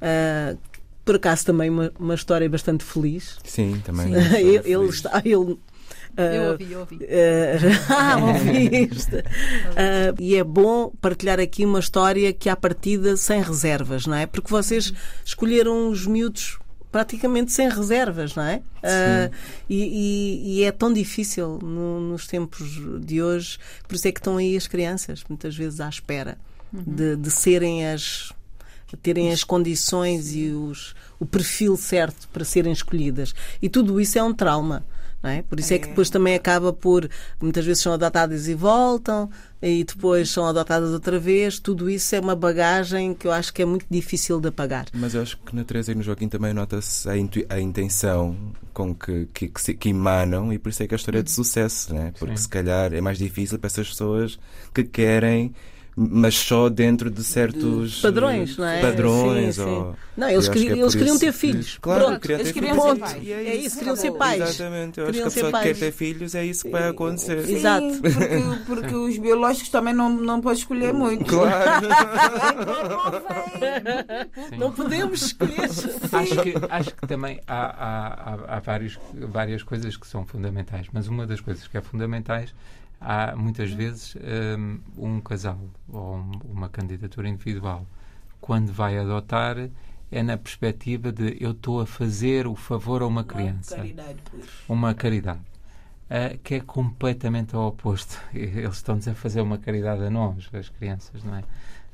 [0.00, 0.56] Ah,
[1.04, 3.38] por acaso também uma, uma história bastante feliz.
[3.44, 4.12] Sim, também.
[4.12, 4.94] ele, Estou ele feliz.
[4.94, 5.22] está.
[5.24, 5.58] Ele,
[6.16, 6.98] ah, Eu ouvi, eu ouvi.
[7.88, 9.22] Ah, ouviste.
[9.78, 14.26] Ah, e é bom partilhar aqui uma história que à partida sem reservas, não é?
[14.26, 14.92] Porque vocês
[15.24, 16.58] escolheram os miúdos
[16.92, 18.62] praticamente sem reservas, não é?
[18.82, 19.30] Ah,
[19.68, 24.20] e, e- e é tão difícil no- nos tempos de hoje, por isso é que
[24.20, 26.38] estão aí as crianças, muitas vezes à espera
[26.72, 28.32] de, de serem as
[29.02, 33.34] terem as condições e os, o perfil certo para serem escolhidas.
[33.60, 34.84] E tudo isso é um trauma.
[35.26, 35.42] Não é?
[35.42, 35.78] Por isso é.
[35.78, 35.88] que É.
[35.88, 37.08] depois também acaba por.
[37.42, 39.28] Muitas vezes são adotadas e voltam,
[39.60, 41.58] e depois são adotadas outra vez.
[41.58, 44.86] Tudo isso é uma bagagem que eu acho que é muito difícil de apagar.
[44.94, 47.12] Mas eu acho que na Teresa e no Joaquim também nota-se a,
[47.54, 48.36] a intenção
[48.72, 51.22] com que, que, que, se- que emanam e por isso é que a história é
[51.22, 52.12] de sucesso, né?
[52.18, 52.42] porque Sim.
[52.44, 54.38] se calhar é mais difícil para essas pessoas
[54.74, 55.52] que querem,
[55.98, 58.82] mas só dentro de certos Padrões, não é?
[58.82, 59.54] Padrões.
[59.56, 59.70] Sim, sim.
[59.70, 61.78] ou- Não, eles, acho queriam, que é eles queriam ter que- filhos.
[61.80, 62.20] Claro, Pronto.
[62.20, 62.68] queria ter Eles filhos.
[62.70, 63.10] queriam ser Ponto.
[63.12, 63.28] pais.
[63.28, 64.42] É isso, queriam ser pais.
[64.42, 65.64] Exatamente, eu acho Queriam que a pessoa que pais.
[65.64, 67.42] quer ter filhos é isso que vai acontecer.
[67.46, 67.54] Sim.
[67.56, 67.86] Exato.
[68.02, 71.24] Porque, porque os biológicos também não, não podem escolher muito.
[71.24, 71.86] Claro.
[74.58, 75.60] Não podemos escolher.
[76.12, 80.86] acho, que, acho que também há, há, há, há vários, várias coisas que são fundamentais,
[80.92, 82.54] mas uma das coisas que é fundamentais
[83.00, 84.14] há muitas vezes
[84.58, 87.86] hum, um, casal ou um- uma candidatura individual
[88.40, 89.56] quando vai adotar
[90.10, 94.44] é na perspectiva de eu estou a fazer o favor a uma criança, Caridade, pois.
[94.68, 95.40] uma caridade.
[96.08, 98.20] ah, que é completamente ao oposto.
[98.32, 101.42] Eles estão-nos a fazer uma caridade a nós, as crianças, não é?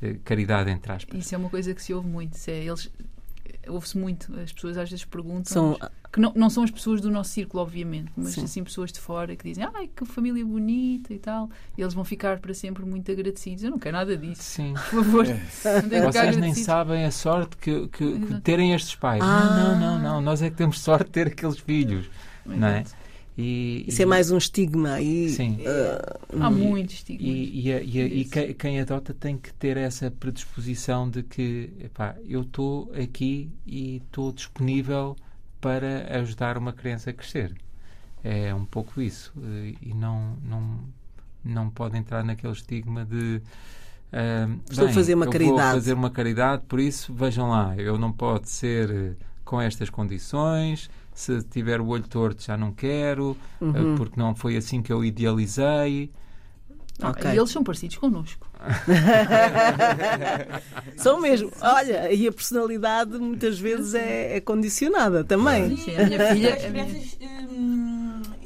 [0.03, 1.19] Eh, Caridade entre aspas.
[1.19, 2.37] Isso é uma coisa que se ouve muito.
[2.49, 2.91] é, eles
[3.69, 4.35] ouve-se muito.
[4.41, 5.79] As pessoas às vezes perguntam São,
[6.13, 8.45] que não, não são as pessoas do nosso círculo, obviamente, mas Sim.
[8.45, 11.49] assim pessoas de fora que dizem ai que família bonita e tal.
[11.77, 13.65] E eles vão ficar para sempre muito agradecidos.
[13.65, 14.75] Eu não quero nada disso, Sim.
[14.75, 15.27] por favor.
[15.51, 15.81] Ficar
[16.13, 19.23] Vocês nem sabem a sorte que, que- que terem estes pais.
[19.23, 19.45] Ah.
[19.45, 20.21] Não, não, não, não.
[20.21, 22.11] Nós é que temos sorte de ter aqueles filhos.
[22.45, 22.85] Não é?
[23.37, 25.01] E, isso é mais um estigma.
[25.01, 25.59] E, Sim.
[26.39, 27.27] Há E- muitos estigmas.
[27.27, 28.21] E, e, e
[28.51, 33.97] e quem, adota tem que ter essa predisposição de que epá, eu estou aqui e
[33.97, 35.17] estou disponível
[35.61, 37.55] para ajudar uma criança a crescer.
[38.23, 39.33] É um pouco isso.
[39.81, 40.81] E não, não,
[41.45, 43.41] não pode entrar naquele estigma de
[44.13, 45.57] Uh, Estou bem, a fazer uma eu caridade.
[45.57, 50.91] Vou fazer uma caridade, por isso, vejam lá, eu não posso ser com estas condições.
[51.15, 53.95] Se tiver o olho torto, já não quero, uhum.
[53.95, 56.11] uh, porque não foi assim que eu idealizei.
[57.03, 57.33] Okay.
[57.33, 58.49] E eles são parecidos connosco.
[60.97, 61.51] São mesmo.
[61.61, 65.77] Olha, e a personalidade muitas vezes é, é condicionada também.
[65.77, 66.57] Sim, a minha filha.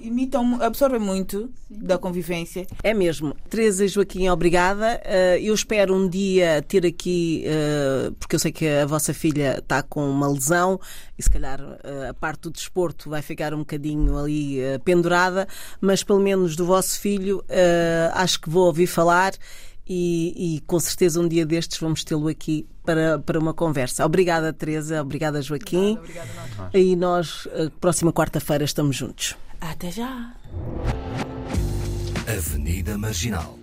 [0.07, 1.79] Imitam, absorvem muito Sim.
[1.85, 2.65] da convivência.
[2.81, 3.35] É mesmo.
[3.51, 5.03] Teresa e Joaquim, obrigada.
[5.05, 9.59] Uh, eu espero um dia ter aqui, uh, porque eu sei que a vossa filha
[9.59, 10.79] está com uma lesão
[11.19, 15.49] e se calhar uh, a parte do desporto vai ficar um bocadinho ali pendurada,
[15.81, 17.45] mas pelo menos do vosso filho
[18.13, 19.33] acho que vou ouvir falar
[19.89, 24.05] e, e, com certeza um dia destes vamos tê-lo aqui para, para uma conversa.
[24.05, 25.01] Obrigada, Teresa.
[25.01, 25.97] Obrigada, Joaquim.
[25.99, 26.71] Obrigada, obrigada nós.
[26.75, 27.49] E nós,
[27.81, 29.37] próxima quarta-feira, estamos juntos.
[29.61, 30.33] Até já.
[32.27, 33.59] Avenida Marginal